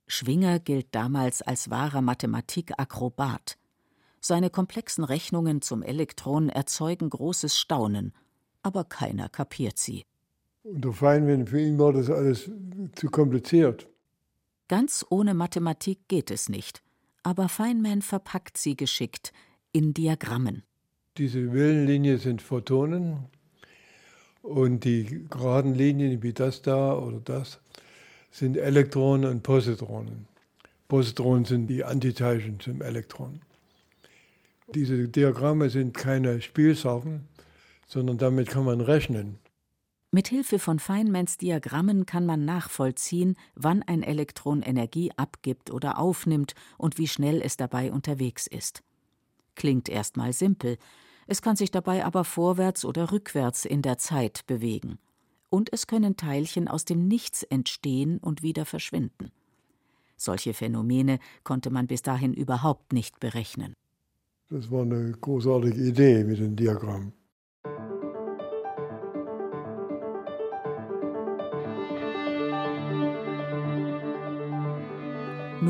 Schwinger 0.07 0.59
gilt 0.59 0.95
damals 0.95 1.43
als 1.43 1.71
wahrer 1.71 2.03
Mathematikakrobat. 2.03 3.57
Seine 4.21 4.51
komplexen 4.51 5.05
Rechnungen 5.05 5.63
zum 5.63 5.83
Elektron 5.83 6.49
erzeugen 6.49 7.11
großes 7.11 7.57
Staunen, 7.57 8.13
aber 8.63 8.85
keiner 8.85 9.29
kapiert 9.29 9.79
sie. 9.79 10.05
Und 10.63 10.85
der 10.85 10.93
Feynman, 10.93 11.47
für 11.47 11.61
ihn 11.61 11.79
war 11.79 11.93
das 11.93 12.11
alles 12.11 12.51
zu 12.95 13.09
kompliziert. 13.09 13.89
Ganz 14.69 15.05
ohne 15.11 15.35
Mathematik 15.35 16.07
geht 16.09 16.31
es 16.31 16.49
nicht, 16.49 16.83
aber 17.23 17.49
Feynman 17.49 18.03
verpackt 18.03 18.57
sie 18.57 18.77
geschickt 18.77 19.33
in 19.73 19.95
Diagrammen. 19.95 20.63
Diese 21.19 21.53
Wellenlinie 21.53 22.19
sind 22.19 22.41
Photonen 22.41 23.27
und 24.43 24.85
die 24.85 25.27
geraden 25.29 25.75
Linien 25.75 26.23
wie 26.23 26.33
das 26.33 26.63
da 26.63 26.97
oder 26.97 27.21
das 27.21 27.61
sind 28.31 28.57
Elektronen 28.57 29.29
und 29.31 29.43
Positronen. 29.43 30.29
Positronen 30.89 31.45
sind 31.45 31.67
die 31.67 31.85
Antiteilchen 31.85 32.61
zum 32.61 32.81
Elektron. 32.81 33.41
Diese 34.75 35.09
Diagramme 35.09 35.69
sind 35.69 35.95
keine 35.95 36.41
Spielsachen, 36.41 37.27
sondern 37.89 38.19
damit 38.19 38.49
kann 38.49 38.65
man 38.65 38.81
rechnen. 38.81 39.39
Mit 40.13 40.27
Hilfe 40.27 40.59
von 40.59 40.81
Feynmans 40.81 41.39
Diagrammen 41.39 42.05
kann 42.05 42.27
man 42.27 42.45
nachvollziehen, 42.45 43.37
wann 43.55 43.85
ein 43.85 44.03
Elektron 44.03 44.61
Energie 44.61 45.13
abgibt 45.17 45.71
oder 45.71 46.01
aufnimmt 46.01 46.55
und 46.79 46.99
wie 46.99 47.07
schnell 47.07 47.41
es 47.41 47.57
dabei 47.57 47.93
unterwegs 47.93 48.49
ist. 48.49 48.83
Klingt 49.55 49.89
erstmal 49.89 50.33
simpel, 50.33 50.79
es 51.29 51.43
kann 51.43 51.55
sich 51.55 51.71
dabei 51.71 52.05
aber 52.05 52.25
vorwärts 52.25 52.85
oder 52.85 53.13
rückwärts 53.13 53.65
in 53.65 53.83
der 53.83 53.99
Zeit 53.99 54.45
bewegen. 54.49 54.99
Und 55.49 55.73
es 55.73 55.87
können 55.87 56.17
Teilchen 56.17 56.67
aus 56.67 56.85
dem 56.85 57.07
Nichts 57.07 57.45
entstehen 57.45 58.19
und 58.19 58.43
wieder 58.43 58.67
verschwinden. 58.67 59.31
Solche 60.17 60.55
Phänomene 60.55 61.21
konnte 61.45 61.71
man 61.71 61.87
bis 61.87 62.03
dahin 62.03 62.35
überhaupt 62.35 62.93
nicht 62.93 63.21
berechnen. 63.21 63.75
Das 64.49 64.73
war 64.73 64.83
eine 64.83 65.13
großartige 65.13 65.81
Idee 65.81 66.25
mit 66.25 66.41
dem 66.41 66.57
Diagramm. 66.57 67.13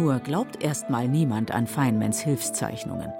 Nur 0.00 0.18
glaubt 0.18 0.62
erstmal 0.64 1.08
niemand 1.08 1.50
an 1.50 1.66
Feynmans 1.66 2.20
Hilfszeichnungen. 2.20 3.12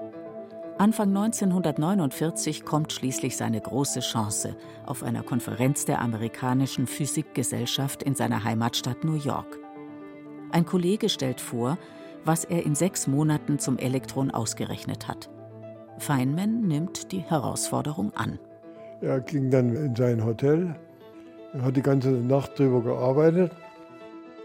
Anfang 0.79 1.09
1949 1.09 2.65
kommt 2.65 2.91
schließlich 2.91 3.37
seine 3.37 3.61
große 3.61 3.99
Chance 3.99 4.55
auf 4.87 5.03
einer 5.03 5.21
Konferenz 5.21 5.85
der 5.85 6.01
amerikanischen 6.01 6.87
Physikgesellschaft 6.87 8.01
in 8.01 8.15
seiner 8.15 8.43
Heimatstadt 8.43 9.03
New 9.03 9.13
York. 9.13 9.59
Ein 10.51 10.65
Kollege 10.65 11.09
stellt 11.09 11.39
vor, 11.39 11.77
was 12.25 12.45
er 12.45 12.65
in 12.65 12.73
sechs 12.73 13.05
Monaten 13.05 13.59
zum 13.59 13.77
Elektron 13.77 14.31
ausgerechnet 14.31 15.07
hat. 15.07 15.29
Feynman 15.99 16.61
nimmt 16.61 17.11
die 17.11 17.19
Herausforderung 17.19 18.11
an. 18.15 18.39
Er 19.01 19.19
ging 19.19 19.51
dann 19.51 19.75
in 19.75 19.95
sein 19.95 20.25
Hotel, 20.25 20.75
er 21.53 21.61
hat 21.61 21.77
die 21.77 21.83
ganze 21.83 22.09
Nacht 22.09 22.57
drüber 22.57 22.81
gearbeitet. 22.81 23.51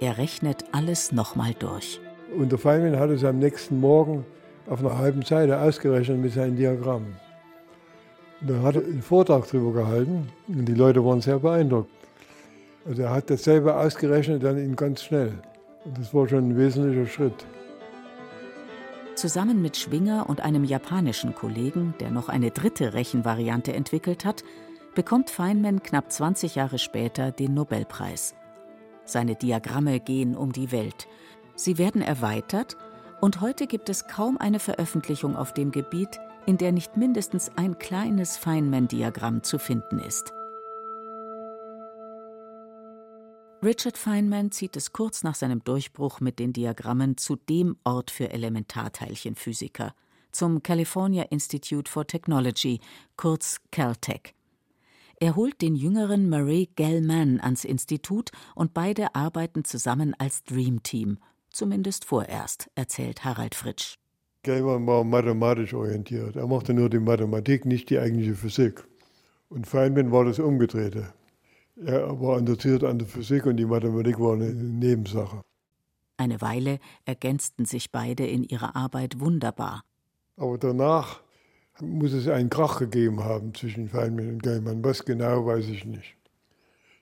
Er 0.02 0.18
rechnet 0.18 0.66
alles 0.72 1.12
nochmal 1.12 1.54
durch. 1.58 1.98
Und 2.34 2.50
der 2.50 2.58
Feynman 2.58 2.98
hat 2.98 3.10
es 3.10 3.24
am 3.24 3.38
nächsten 3.38 3.80
Morgen 3.80 4.24
auf 4.68 4.80
einer 4.80 4.98
halben 4.98 5.22
Seite 5.22 5.60
ausgerechnet 5.60 6.18
mit 6.18 6.32
seinen 6.32 6.56
Diagrammen. 6.56 7.14
Er 8.46 8.62
hat 8.62 8.76
einen 8.76 9.02
Vortrag 9.02 9.48
darüber 9.50 9.72
gehalten 9.72 10.28
und 10.48 10.66
die 10.66 10.74
Leute 10.74 11.04
waren 11.04 11.20
sehr 11.20 11.38
beeindruckt. 11.38 11.90
Also 12.84 13.02
er 13.02 13.10
hat 13.10 13.30
dasselbe 13.30 13.74
ausgerechnet, 13.74 14.42
dann 14.44 14.58
in 14.58 14.76
ganz 14.76 15.02
schnell. 15.02 15.32
Und 15.84 15.98
das 15.98 16.12
war 16.12 16.28
schon 16.28 16.50
ein 16.50 16.56
wesentlicher 16.56 17.06
Schritt. 17.06 17.46
Zusammen 19.14 19.62
mit 19.62 19.76
Schwinger 19.76 20.28
und 20.28 20.42
einem 20.42 20.64
japanischen 20.64 21.34
Kollegen, 21.34 21.94
der 22.00 22.10
noch 22.10 22.28
eine 22.28 22.50
dritte 22.50 22.92
Rechenvariante 22.92 23.72
entwickelt 23.72 24.24
hat, 24.24 24.44
bekommt 24.94 25.30
Feynman 25.30 25.82
knapp 25.82 26.12
20 26.12 26.54
Jahre 26.56 26.78
später 26.78 27.30
den 27.30 27.54
Nobelpreis. 27.54 28.34
Seine 29.04 29.34
Diagramme 29.34 30.00
gehen 30.00 30.36
um 30.36 30.52
die 30.52 30.70
Welt 30.70 31.06
Sie 31.56 31.78
werden 31.78 32.02
erweitert 32.02 32.76
Und 33.20 33.40
heute 33.40 33.66
gibt 33.66 33.88
es 33.88 34.06
kaum 34.06 34.36
eine 34.36 34.60
Veröffentlichung 34.60 35.36
auf 35.36 35.54
dem 35.54 35.72
Gebiet, 35.72 36.20
in 36.44 36.58
der 36.58 36.70
nicht 36.70 36.96
mindestens 36.96 37.50
ein 37.56 37.78
kleines 37.78 38.36
Feynman-Diagramm 38.36 39.42
zu 39.42 39.58
finden 39.58 39.98
ist. 39.98 40.32
Richard 43.62 43.96
Feynman 43.96 44.52
zieht 44.52 44.76
es 44.76 44.92
kurz 44.92 45.22
nach 45.22 45.34
seinem 45.34 45.64
Durchbruch 45.64 46.20
mit 46.20 46.38
den 46.38 46.52
Diagrammen 46.52 47.16
zu 47.16 47.36
dem 47.36 47.76
Ort 47.84 48.10
für 48.10 48.30
Elementarteilchenphysiker, 48.30 49.94
zum 50.30 50.62
California 50.62 51.24
Institute 51.24 51.90
for 51.90 52.06
Technology, 52.06 52.80
kurz 53.16 53.60
Caltech. 53.72 54.34
Er 55.18 55.34
holt 55.34 55.62
den 55.62 55.74
jüngeren 55.74 56.28
Murray 56.28 56.68
Gell-Mann 56.76 57.40
ans 57.40 57.64
Institut 57.64 58.30
und 58.54 58.74
beide 58.74 59.14
arbeiten 59.14 59.64
zusammen 59.64 60.14
als 60.18 60.44
Dream 60.44 60.82
Team, 60.82 61.18
zumindest 61.56 62.04
vorerst, 62.04 62.70
erzählt 62.74 63.24
Harald 63.24 63.54
Fritsch. 63.54 63.96
Gell-Mann 64.42 64.86
war 64.86 65.02
mathematisch 65.02 65.74
orientiert. 65.74 66.36
Er 66.36 66.46
mochte 66.46 66.72
nur 66.72 66.88
die 66.88 67.00
Mathematik, 67.00 67.64
nicht 67.64 67.90
die 67.90 67.98
eigentliche 67.98 68.34
Physik. 68.34 68.84
Und 69.48 69.66
Feynman 69.66 70.12
war 70.12 70.24
das 70.24 70.38
Umgedrehte. 70.38 71.12
Er 71.84 72.20
war 72.20 72.38
interessiert 72.38 72.84
an 72.84 72.98
der 72.98 73.08
Physik 73.08 73.46
und 73.46 73.56
die 73.56 73.66
Mathematik 73.66 74.20
war 74.20 74.34
eine 74.34 74.52
Nebensache. 74.52 75.42
Eine 76.16 76.40
Weile 76.40 76.78
ergänzten 77.04 77.66
sich 77.66 77.90
beide 77.90 78.26
in 78.26 78.44
ihrer 78.44 78.76
Arbeit 78.76 79.20
wunderbar. 79.20 79.82
Aber 80.36 80.58
danach 80.58 81.20
muss 81.80 82.12
es 82.12 82.28
einen 82.28 82.50
Krach 82.50 82.78
gegeben 82.78 83.24
haben 83.24 83.52
zwischen 83.54 83.88
Feynman 83.88 84.28
und 84.28 84.42
Gaiman. 84.42 84.84
Was 84.84 85.04
genau, 85.04 85.44
weiß 85.44 85.68
ich 85.68 85.84
nicht. 85.84 86.16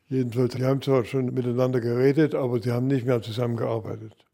Jedenfalls, 0.09 0.55
sie 0.55 0.65
haben 0.65 0.83
zwar 0.83 1.05
schon 1.05 1.33
miteinander 1.33 1.81
geredet, 1.81 2.35
aber 2.35 2.61
sie 2.61 2.73
haben 2.73 2.87
nicht 2.87 3.07
mehr 3.07 3.23
zusammengearbeitet. 3.23 4.25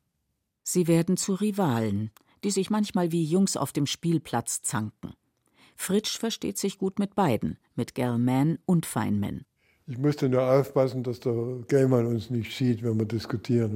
Sie 0.72 0.86
werden 0.86 1.16
zu 1.16 1.34
Rivalen, 1.34 2.12
die 2.44 2.52
sich 2.52 2.70
manchmal 2.70 3.10
wie 3.10 3.24
Jungs 3.24 3.56
auf 3.56 3.72
dem 3.72 3.86
Spielplatz 3.86 4.62
zanken. 4.62 5.14
Fritsch 5.74 6.16
versteht 6.16 6.58
sich 6.58 6.78
gut 6.78 7.00
mit 7.00 7.16
beiden, 7.16 7.58
mit 7.74 7.96
Gellman 7.96 8.56
und 8.66 8.86
Feynman. 8.86 9.44
Ich 9.88 9.98
musste 9.98 10.28
nur 10.28 10.48
aufpassen, 10.48 11.02
dass 11.02 11.18
der 11.18 11.34
Gellman 11.66 12.06
uns 12.06 12.30
nicht 12.30 12.56
sieht, 12.56 12.84
wenn 12.84 13.00
wir 13.00 13.04
diskutieren. 13.04 13.74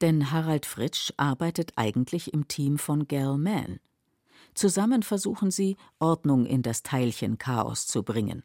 Denn 0.00 0.30
Harald 0.30 0.64
Fritsch 0.64 1.12
arbeitet 1.18 1.72
eigentlich 1.76 2.32
im 2.32 2.48
Team 2.48 2.78
von 2.78 3.06
Gellman. 3.06 3.78
Zusammen 4.54 5.02
versuchen 5.02 5.50
sie, 5.50 5.76
Ordnung 5.98 6.46
in 6.46 6.62
das 6.62 6.82
Teilchen 6.82 7.36
Chaos 7.36 7.86
zu 7.86 8.02
bringen. 8.02 8.42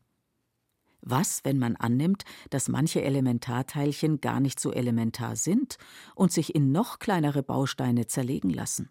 Was, 1.02 1.42
wenn 1.44 1.58
man 1.58 1.76
annimmt, 1.76 2.24
dass 2.50 2.70
manche 2.70 3.02
Elementarteilchen 3.02 4.22
gar 4.22 4.40
nicht 4.40 4.60
so 4.60 4.72
elementar 4.72 5.36
sind 5.36 5.78
und 6.16 6.32
sich 6.32 6.54
in 6.54 6.72
noch 6.72 7.00
kleinere 7.00 7.44
Bausteine 7.44 8.08
zerlegen 8.08 8.50
lassen? 8.50 8.90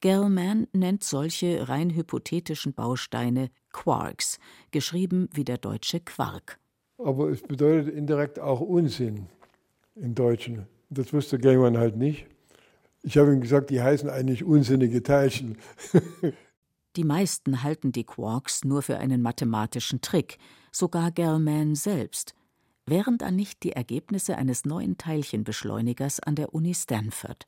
Gell-Mann 0.00 0.66
nennt 0.72 1.02
solche 1.02 1.68
rein 1.68 1.90
hypothetischen 1.94 2.74
Bausteine 2.74 3.50
Quarks, 3.72 4.38
geschrieben 4.70 5.28
wie 5.32 5.44
der 5.44 5.58
deutsche 5.58 6.00
Quark. 6.00 6.58
Aber 6.98 7.30
es 7.30 7.42
bedeutet 7.42 7.94
indirekt 7.94 8.38
auch 8.38 8.60
Unsinn 8.60 9.26
im 9.94 10.14
Deutschen. 10.14 10.66
Das 10.90 11.12
wusste 11.12 11.38
Gell-Mann 11.38 11.78
halt 11.78 11.96
nicht. 11.96 12.26
Ich 13.02 13.18
habe 13.18 13.32
ihm 13.32 13.40
gesagt, 13.40 13.70
die 13.70 13.82
heißen 13.82 14.08
eigentlich 14.08 14.44
unsinnige 14.44 15.02
Teilchen. 15.02 15.58
die 16.96 17.04
meisten 17.04 17.62
halten 17.62 17.92
die 17.92 18.04
Quarks 18.04 18.64
nur 18.64 18.82
für 18.82 18.98
einen 18.98 19.22
mathematischen 19.22 20.00
Trick, 20.00 20.38
sogar 20.74 21.10
Gell-Mann 21.10 21.74
selbst. 21.74 22.34
Wären 22.86 23.16
dann 23.16 23.36
nicht 23.36 23.62
die 23.62 23.72
Ergebnisse 23.72 24.36
eines 24.36 24.64
neuen 24.64 24.98
Teilchenbeschleunigers 24.98 26.20
an 26.20 26.34
der 26.34 26.54
Uni 26.54 26.74
Stanford. 26.74 27.46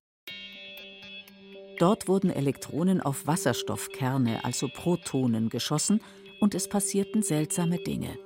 Dort 1.78 2.08
wurden 2.08 2.30
Elektronen 2.30 3.02
auf 3.02 3.26
Wasserstoffkerne, 3.26 4.44
also 4.44 4.68
Protonen, 4.68 5.50
geschossen 5.50 6.00
und 6.40 6.54
es 6.54 6.68
passierten 6.68 7.22
seltsame 7.22 7.78
Dinge. 7.78 8.16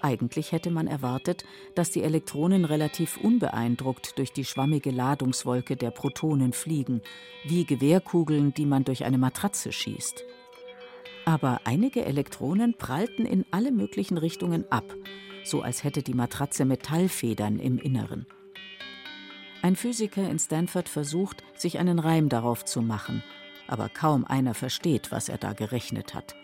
Eigentlich 0.00 0.52
hätte 0.52 0.70
man 0.70 0.86
erwartet, 0.86 1.44
dass 1.74 1.90
die 1.90 2.02
Elektronen 2.02 2.66
relativ 2.66 3.16
unbeeindruckt 3.16 4.18
durch 4.18 4.32
die 4.32 4.44
schwammige 4.44 4.90
Ladungswolke 4.90 5.76
der 5.76 5.90
Protonen 5.90 6.52
fliegen, 6.52 7.00
wie 7.44 7.64
Gewehrkugeln, 7.64 8.52
die 8.52 8.66
man 8.66 8.84
durch 8.84 9.04
eine 9.04 9.18
Matratze 9.18 9.72
schießt. 9.72 10.22
Aber 11.24 11.60
einige 11.64 12.04
Elektronen 12.04 12.74
prallten 12.74 13.24
in 13.24 13.46
alle 13.50 13.72
möglichen 13.72 14.18
Richtungen 14.18 14.64
ab, 14.70 14.84
so 15.44 15.62
als 15.62 15.84
hätte 15.84 16.02
die 16.02 16.14
Matratze 16.14 16.64
Metallfedern 16.64 17.58
im 17.58 17.78
Inneren. 17.78 18.26
Ein 19.62 19.76
Physiker 19.76 20.28
in 20.28 20.38
Stanford 20.38 20.90
versucht, 20.90 21.42
sich 21.56 21.78
einen 21.78 21.98
Reim 21.98 22.28
darauf 22.28 22.66
zu 22.66 22.82
machen, 22.82 23.22
aber 23.66 23.88
kaum 23.88 24.26
einer 24.26 24.52
versteht, 24.52 25.10
was 25.10 25.30
er 25.30 25.38
da 25.38 25.54
gerechnet 25.54 26.14
hat. 26.14 26.34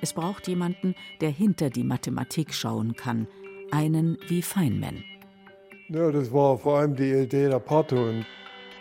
Es 0.00 0.14
braucht 0.14 0.48
jemanden, 0.48 0.94
der 1.20 1.28
hinter 1.28 1.68
die 1.68 1.84
Mathematik 1.84 2.54
schauen 2.54 2.96
kann, 2.96 3.28
einen 3.70 4.16
wie 4.28 4.40
Feynman. 4.40 5.04
Ja, 5.90 6.10
das 6.10 6.32
war 6.32 6.56
vor 6.56 6.78
allem 6.78 6.96
die 6.96 7.12
Idee 7.12 7.48
der 7.48 7.58
Partonen. 7.58 8.24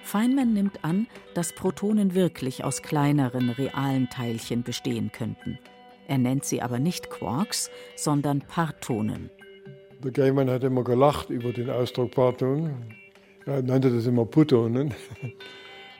Feynman 0.04 0.54
nimmt 0.54 0.84
an, 0.84 1.08
dass 1.34 1.54
Protonen 1.54 2.16
wirklich 2.16 2.64
aus 2.64 2.82
kleineren 2.82 3.50
realen 3.50 4.10
Teilchen 4.10 4.64
bestehen 4.64 5.12
könnten. 5.12 5.60
Er 6.08 6.18
nennt 6.18 6.46
sie 6.46 6.62
aber 6.62 6.80
nicht 6.80 7.10
Quarks, 7.10 7.70
sondern 7.96 8.40
Partonen. 8.40 9.30
Der 10.04 10.12
Gaiman 10.12 10.50
hat 10.50 10.64
immer 10.64 10.84
gelacht 10.84 11.30
über 11.30 11.52
den 11.52 11.70
Ausdruck 11.70 12.12
Parton. 12.12 12.74
Er 13.46 13.62
nannte 13.62 13.92
das 13.92 14.06
immer 14.06 14.26
Putonen. 14.26 14.94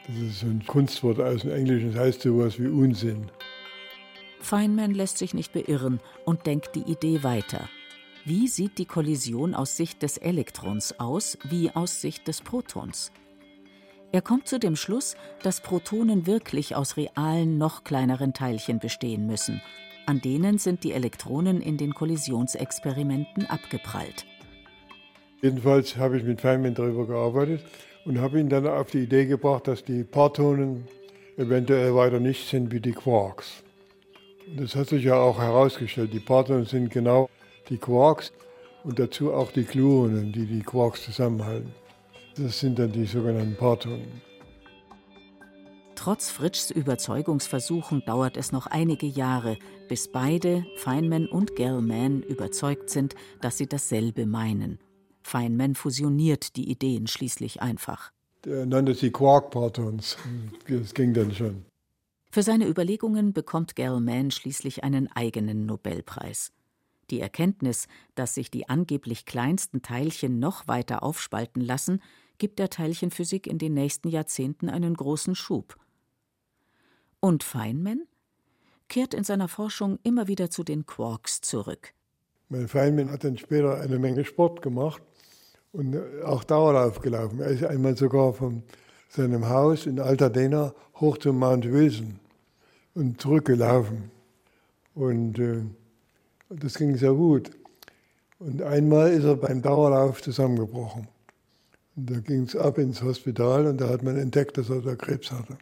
Das 0.08 0.18
ist 0.18 0.40
so 0.40 0.48
ein 0.48 0.64
Kunstwort 0.66 1.20
aus 1.20 1.42
dem 1.42 1.52
Englischen, 1.52 1.94
das 1.94 2.02
heißt 2.02 2.22
sowas 2.24 2.58
wie 2.60 2.66
Unsinn. 2.66 3.30
Feynman 4.40 4.96
lässt 4.96 5.20
sich 5.20 5.36
nicht 5.36 5.54
beirren 5.54 6.00
und 6.26 6.48
denkt 6.48 6.74
die 6.74 6.92
Idee 6.92 7.22
weiter. 7.22 7.70
Wie 8.26 8.48
sieht 8.48 8.80
die 8.80 8.86
Kollision 8.86 9.54
aus 9.54 9.78
Sicht 9.78 10.02
des 10.02 10.18
Elektrons 10.18 11.00
aus, 11.00 11.38
wie 11.44 11.70
aus 11.70 12.02
Sicht 12.02 12.28
des 12.28 12.42
Protons? 12.42 13.12
Er 14.12 14.24
kommt 14.24 14.48
zu 14.48 14.60
dem 14.60 14.76
Schluss, 14.76 15.16
dass 15.44 15.62
Protonen 15.62 16.26
wirklich 16.26 16.76
aus 16.76 16.98
realen, 16.98 17.60
noch 17.60 17.84
kleineren 17.84 18.34
Teilchen 18.34 18.80
bestehen 18.80 19.28
müssen. 19.28 19.62
An 20.08 20.20
denen 20.20 20.58
sind 20.58 20.84
die 20.84 20.94
Elektronen 20.94 21.62
in 21.62 21.78
den 21.78 21.94
Kollisionsexperimenten 21.94 23.46
abgeprallt. 23.46 24.26
Jedenfalls 25.44 25.96
habe 25.98 26.18
ich 26.18 26.24
mit 26.24 26.42
Feynman 26.42 26.74
darüber 26.74 27.06
gearbeitet 27.06 27.62
und 28.04 28.20
habe 28.20 28.40
ihn 28.40 28.50
dann 28.50 28.66
auf 28.66 28.90
die 28.90 29.04
Idee 29.04 29.28
gebracht, 29.28 29.68
dass 29.68 29.84
die 29.84 30.04
Partonen 30.04 30.88
eventuell 31.38 31.94
weiter 31.94 32.20
nicht 32.20 32.50
sind 32.50 32.72
wie 32.72 32.80
die 32.80 32.94
Quarks. 32.94 33.64
Das 34.58 34.76
hat 34.76 34.90
sich 34.90 35.04
ja 35.04 35.16
auch 35.16 35.38
herausgestellt. 35.38 36.12
Die 36.12 36.20
Partner 36.20 36.66
sind 36.66 36.90
genau 36.90 37.30
die 37.70 37.78
Quarks 37.78 38.34
und 38.84 38.98
dazu 38.98 39.32
auch 39.32 39.52
die 39.52 39.66
Gluonen, 39.66 40.34
die 40.34 40.48
die 40.48 40.64
Quarks 40.64 41.04
zusammenhalten. 41.04 41.72
Das 42.42 42.60
sind 42.60 42.80
dann 42.80 42.92
die 42.92 43.06
sogenannten 43.06 43.56
Partonen. 43.56 44.22
Trotz 45.96 46.30
Fritschs 46.30 46.72
Überzeugungsversuchen 46.72 48.04
dauert 48.06 48.38
es 48.38 48.54
noch 48.54 48.68
einige 48.68 49.06
Jahre, 49.06 49.58
bis 49.90 50.10
beide, 50.10 50.66
Feynman 50.78 51.28
und 51.28 51.58
Gell-Mann, 51.58 52.24
überzeugt 52.24 52.90
sind, 52.90 53.16
dass 53.42 53.58
sie 53.58 53.68
dasselbe 53.68 54.26
meinen. 54.26 54.80
Feynman 55.24 55.76
fusioniert 55.76 56.56
die 56.56 56.72
Ideen 56.72 57.08
schließlich 57.08 57.62
einfach. 57.62 58.14
Der 58.46 58.66
nannte 58.66 58.94
sie 58.94 59.12
Quark-Partons. 59.12 60.18
Das 60.70 60.94
ging 60.94 61.14
dann 61.14 61.34
schon. 61.34 61.66
Für 62.32 62.44
seine 62.44 62.68
Überlegungen 62.68 63.34
bekommt 63.34 63.76
Gell-Mann 63.76 64.32
schließlich 64.32 64.86
einen 64.86 65.12
eigenen 65.12 65.66
Nobelpreis. 65.66 66.54
Die 67.10 67.20
Erkenntnis, 67.20 67.88
dass 68.16 68.36
sich 68.36 68.52
die 68.52 68.70
angeblich 68.70 69.26
kleinsten 69.26 69.82
Teilchen 69.82 70.40
noch 70.40 70.68
weiter 70.68 71.04
aufspalten 71.04 71.62
lassen, 71.62 72.02
gibt 72.40 72.58
der 72.58 72.70
Teilchenphysik 72.70 73.46
in 73.46 73.60
den 73.60 73.76
nächsten 73.76 74.10
Jahrzehnten 74.10 74.70
einen 74.70 74.96
großen 74.96 75.36
Schub. 75.36 75.78
Und 77.20 77.44
Feynman 77.44 78.08
kehrt 78.88 79.14
in 79.14 79.24
seiner 79.24 79.48
Forschung 79.48 80.00
immer 80.04 80.28
wieder 80.28 80.50
zu 80.50 80.64
den 80.64 80.86
Quarks 80.86 81.42
zurück. 81.42 81.94
Mein 82.48 82.68
Feynman 82.68 83.12
hat 83.12 83.24
dann 83.24 83.38
später 83.38 83.80
eine 83.80 84.00
Menge 84.00 84.26
Sport 84.26 84.64
gemacht 84.64 85.04
und 85.72 85.96
auch 86.24 86.44
Dauerlauf 86.44 87.00
gelaufen. 87.00 87.40
Er 87.40 87.50
ist 87.50 87.64
einmal 87.64 87.96
sogar 87.96 88.34
vom 88.34 88.64
seinem 89.10 89.48
Haus 89.48 89.86
in 89.86 90.00
Altadena 90.00 90.74
hoch 90.96 91.18
zum 91.18 91.38
Mount 91.38 91.72
Wilson 91.72 92.20
und 92.96 93.22
zurückgelaufen. 93.22 94.10
Und 94.96 95.38
äh, 95.40 95.62
das 96.50 96.76
ging 96.76 96.96
sehr 96.96 97.14
gut. 97.14 97.52
Und 98.40 98.62
einmal 98.62 99.12
ist 99.12 99.26
er 99.26 99.36
beim 99.36 99.62
Dauerlauf 99.62 100.22
zusammengebrochen. 100.22 101.08
Und 102.00 102.10
da 102.10 102.20
ging 102.22 102.44
es 102.44 102.56
ab 102.56 102.78
ins 102.78 103.04
Hospital 103.04 103.66
und 103.66 103.82
da 103.82 103.90
hat 103.90 104.04
man 104.04 104.16
entdeckt, 104.16 104.58
dass 104.58 104.70
er 104.70 104.82
da 104.82 104.96
Krebs 104.96 105.34
hatte. 105.34 105.58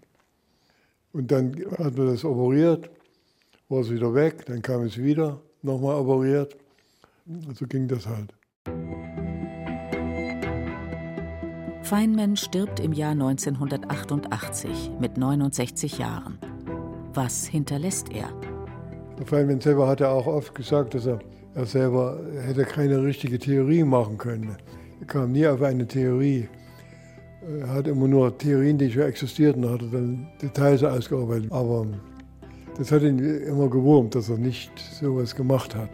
Und 1.11 1.31
dann 1.31 1.55
hat 1.79 1.97
man 1.97 2.07
das 2.07 2.23
operiert, 2.23 2.91
war 3.69 3.81
es 3.81 3.89
wieder 3.89 4.13
weg, 4.13 4.45
dann 4.45 4.61
kam 4.61 4.83
es 4.83 4.99
wieder, 4.99 5.41
nochmal 5.63 5.95
operiert. 5.95 6.55
So 7.55 7.65
ging 7.65 7.87
das 7.87 8.05
halt. 8.05 8.35
Feynman 11.81 12.35
stirbt 12.35 12.79
im 12.81 12.93
Jahr 12.93 13.13
1988 13.13 14.91
mit 14.99 15.17
69 15.17 15.97
Jahren. 15.97 16.37
Was 17.15 17.47
hinterlässt 17.47 18.11
er? 18.11 18.29
Feynman 19.25 19.59
selber 19.59 19.87
hat 19.87 20.01
ja 20.01 20.09
auch 20.09 20.27
oft 20.27 20.53
gesagt, 20.53 20.93
dass 20.93 21.07
er, 21.07 21.17
er 21.55 21.65
selber 21.65 22.21
hätte 22.41 22.63
keine 22.65 23.01
richtige 23.01 23.39
Theorie 23.39 23.83
machen 23.83 24.19
können. 24.19 24.55
Er 24.99 25.05
kam 25.05 25.31
nie 25.31 25.47
auf 25.47 25.61
eine 25.61 25.87
Theorie. 25.87 26.47
Er 27.59 27.69
hat 27.69 27.87
immer 27.87 28.07
nur 28.07 28.37
Theorien, 28.37 28.77
die 28.77 28.91
schon 28.91 29.03
existierten, 29.03 29.69
hat 29.69 29.81
er 29.81 29.87
dann 29.89 30.27
Details 30.41 30.83
ausgearbeitet. 30.83 31.51
Aber 31.51 31.85
das 32.77 32.91
hat 32.91 33.03
ihn 33.03 33.19
immer 33.19 33.69
gewurmt, 33.69 34.15
dass 34.15 34.29
er 34.29 34.37
nicht 34.37 34.71
sowas 34.77 35.35
gemacht 35.35 35.75
hat. 35.75 35.89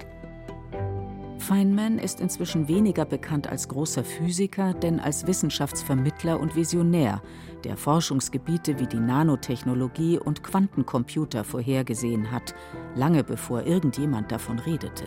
Feynman 1.38 2.00
ist 2.00 2.22
inzwischen 2.22 2.70
weniger 2.70 3.04
bekannt 3.04 3.48
als 3.48 3.68
großer 3.68 4.06
Physiker, 4.06 4.74
denn 4.74 5.02
als 5.02 5.28
Wissenschaftsvermittler 5.28 6.39
und 6.39 6.56
Visionär, 6.56 7.22
der 7.66 7.76
Forschungsgebiete 7.76 8.80
wie 8.80 8.88
die 8.88 9.00
Nanotechnologie 9.00 10.18
und 10.18 10.42
Quantencomputer 10.42 11.44
vorhergesehen 11.44 12.32
hat, 12.32 12.56
lange 12.96 13.26
bevor 13.26 13.63
irgendjemand 13.63 14.32
davon 14.32 14.58
redete. 14.60 15.04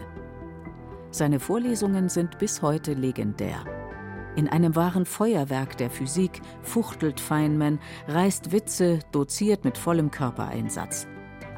Seine 1.10 1.40
Vorlesungen 1.40 2.10
sind 2.10 2.38
bis 2.38 2.60
heute 2.60 2.92
legendär. 2.92 3.64
In 4.36 4.48
einem 4.48 4.76
wahren 4.76 5.06
Feuerwerk 5.06 5.76
der 5.78 5.90
Physik 5.90 6.40
fuchtelt 6.62 7.20
Feynman, 7.20 7.80
reißt 8.06 8.52
Witze, 8.52 9.00
doziert 9.10 9.64
mit 9.64 9.76
vollem 9.76 10.10
Körpereinsatz 10.10 11.08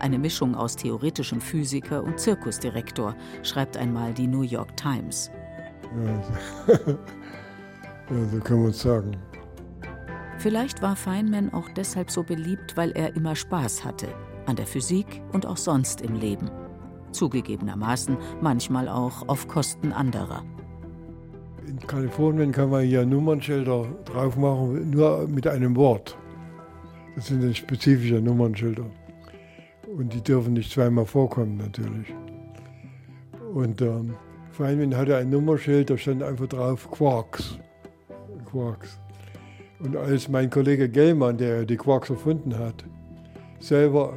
eine 0.01 0.19
Mischung 0.19 0.55
aus 0.55 0.77
theoretischem 0.77 1.41
Physiker 1.41 2.03
und 2.03 2.19
Zirkusdirektor, 2.19 3.14
schreibt 3.43 3.77
einmal 3.77 4.12
die 4.14 4.27
New 4.27 4.43
York 4.43 4.77
Times. 4.77 5.31
Ja, 8.11 8.25
so 8.25 8.41
kann 8.41 8.62
man 8.62 8.71
es 8.71 8.81
sagen. 8.81 9.14
Vielleicht 10.38 10.81
war 10.81 10.97
Feynman 10.97 11.53
auch 11.53 11.69
deshalb 11.77 12.11
so 12.11 12.23
beliebt, 12.23 12.75
weil 12.75 12.91
er 12.93 13.14
immer 13.14 13.37
Spaß 13.37 13.85
hatte, 13.85 14.09
an 14.47 14.57
der 14.57 14.67
Physik 14.67 15.21
und 15.35 15.45
auch 15.45 15.59
sonst 15.59 16.01
im 16.01 16.14
Leben. 16.14 16.51
Zugegebenermaßen 17.12 18.17
manchmal 18.41 18.88
auch 18.88 19.29
auf 19.29 19.47
Kosten 19.47 19.93
anderer. 19.93 20.43
In 21.68 21.78
Kalifornien 21.87 22.50
kann 22.50 22.70
man 22.70 22.85
hier 22.85 23.04
Nummernschilder 23.04 23.85
drauf 24.07 24.37
machen, 24.38 24.88
nur 24.90 25.28
mit 25.28 25.46
einem 25.46 25.76
Wort. 25.76 26.16
Das 27.14 27.26
sind 27.26 27.54
spezifische 27.54 28.22
Nummernschilder. 28.22 28.87
Und 29.94 30.14
die 30.14 30.22
dürfen 30.22 30.54
nicht 30.54 30.72
zweimal 30.72 31.04
vorkommen 31.04 31.59
natürlich. 31.59 32.14
Und 33.52 33.83
ähm, 33.83 34.14
Feynman 34.50 34.96
hatte 34.96 35.16
ein 35.18 35.28
Nummerschild, 35.28 35.90
da 35.90 35.98
stand 35.98 36.22
einfach 36.22 36.46
drauf 36.46 36.90
Quarks. 36.90 37.59
Quarks. 38.50 38.98
Und 39.81 39.94
als 39.94 40.26
mein 40.28 40.48
Kollege 40.48 40.88
Gellmann, 40.88 41.37
der 41.37 41.66
die 41.66 41.76
Quarks 41.76 42.09
erfunden 42.09 42.59
hat, 42.59 42.83
selber 43.61 44.14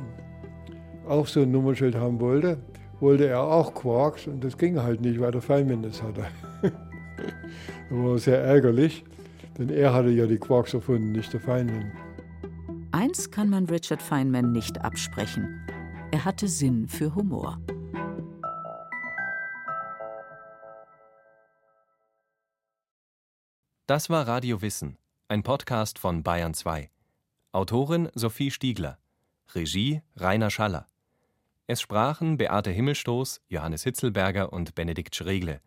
auch 1.05 1.27
so 1.27 1.41
ein 1.41 1.51
Nummerschild 1.51 1.95
haben 1.95 2.21
wollte, 2.21 2.59
wollte 3.01 3.27
er 3.27 3.41
auch 3.41 3.73
Quarks 3.73 4.27
und 4.27 4.41
das 4.41 4.57
ging 4.57 4.81
halt 4.81 5.01
nicht, 5.01 5.19
weil 5.19 5.31
der 5.31 5.41
Feynman 5.41 5.83
das 5.83 6.01
hatte. 6.01 6.27
Das 7.89 7.97
war 7.97 8.17
sehr 8.17 8.41
ärgerlich, 8.41 9.03
denn 9.57 9.69
er 9.69 9.93
hatte 9.93 10.09
ja 10.09 10.25
die 10.25 10.37
Quarks 10.37 10.73
erfunden, 10.73 11.11
nicht 11.11 11.31
der 11.33 11.39
Feynman. 11.39 11.91
Eins 12.91 13.31
kann 13.31 13.49
man 13.49 13.65
Richard 13.65 14.01
Feynman 14.01 14.51
nicht 14.51 14.81
absprechen. 14.81 15.65
Er 16.11 16.25
hatte 16.25 16.47
Sinn 16.47 16.87
für 16.87 17.15
Humor. 17.15 17.57
Das 23.87 24.09
war 24.09 24.27
Radio 24.27 24.61
Wissen, 24.61 24.97
ein 25.27 25.43
Podcast 25.43 25.99
von 25.99 26.23
Bayern 26.23 26.53
2. 26.53 26.89
Autorin 27.51 28.09
Sophie 28.13 28.51
Stiegler. 28.51 28.97
Regie 29.53 30.01
Rainer 30.15 30.49
Schaller. 30.49 30.87
Es 31.67 31.81
sprachen 31.81 32.37
Beate 32.37 32.71
Himmelstoß, 32.71 33.41
Johannes 33.49 33.83
Hitzelberger 33.83 34.53
und 34.53 34.75
Benedikt 34.75 35.15
Schregle. 35.15 35.61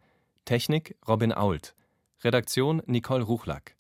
Technik 0.45 0.95
Robin 1.09 1.33
Ault. 1.33 1.75
Redaktion 2.23 2.83
Nicole 2.87 3.25
Ruchlack. 3.25 3.77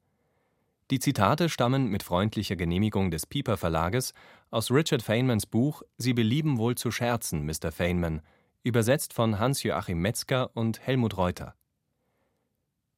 Die 0.90 0.98
Zitate 0.98 1.50
stammen 1.50 1.88
mit 1.88 2.02
freundlicher 2.02 2.56
Genehmigung 2.56 3.10
des 3.10 3.26
Piper 3.26 3.58
Verlages 3.58 4.14
aus 4.50 4.70
Richard 4.70 5.02
Feynmans 5.02 5.44
Buch 5.44 5.82
Sie 5.98 6.14
belieben 6.14 6.56
wohl 6.56 6.74
zu 6.74 6.90
scherzen, 6.90 7.44
Mr. 7.44 7.70
Feynman, 7.70 8.22
übersetzt 8.62 9.12
von 9.12 9.38
Hans-Joachim 9.38 10.00
Metzger 10.00 10.50
und 10.54 10.80
Helmut 10.80 11.18
Reuter. 11.18 11.54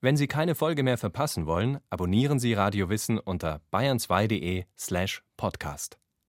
Wenn 0.00 0.16
Sie 0.16 0.28
keine 0.28 0.54
Folge 0.54 0.84
mehr 0.84 0.98
verpassen 0.98 1.46
wollen, 1.46 1.80
abonnieren 1.90 2.38
Sie 2.38 2.54
Radio 2.54 2.88
Wissen 2.88 3.18
unter 3.18 3.62
bayern2.de 3.72 4.64
slash 4.78 5.24
podcast. 5.36 5.98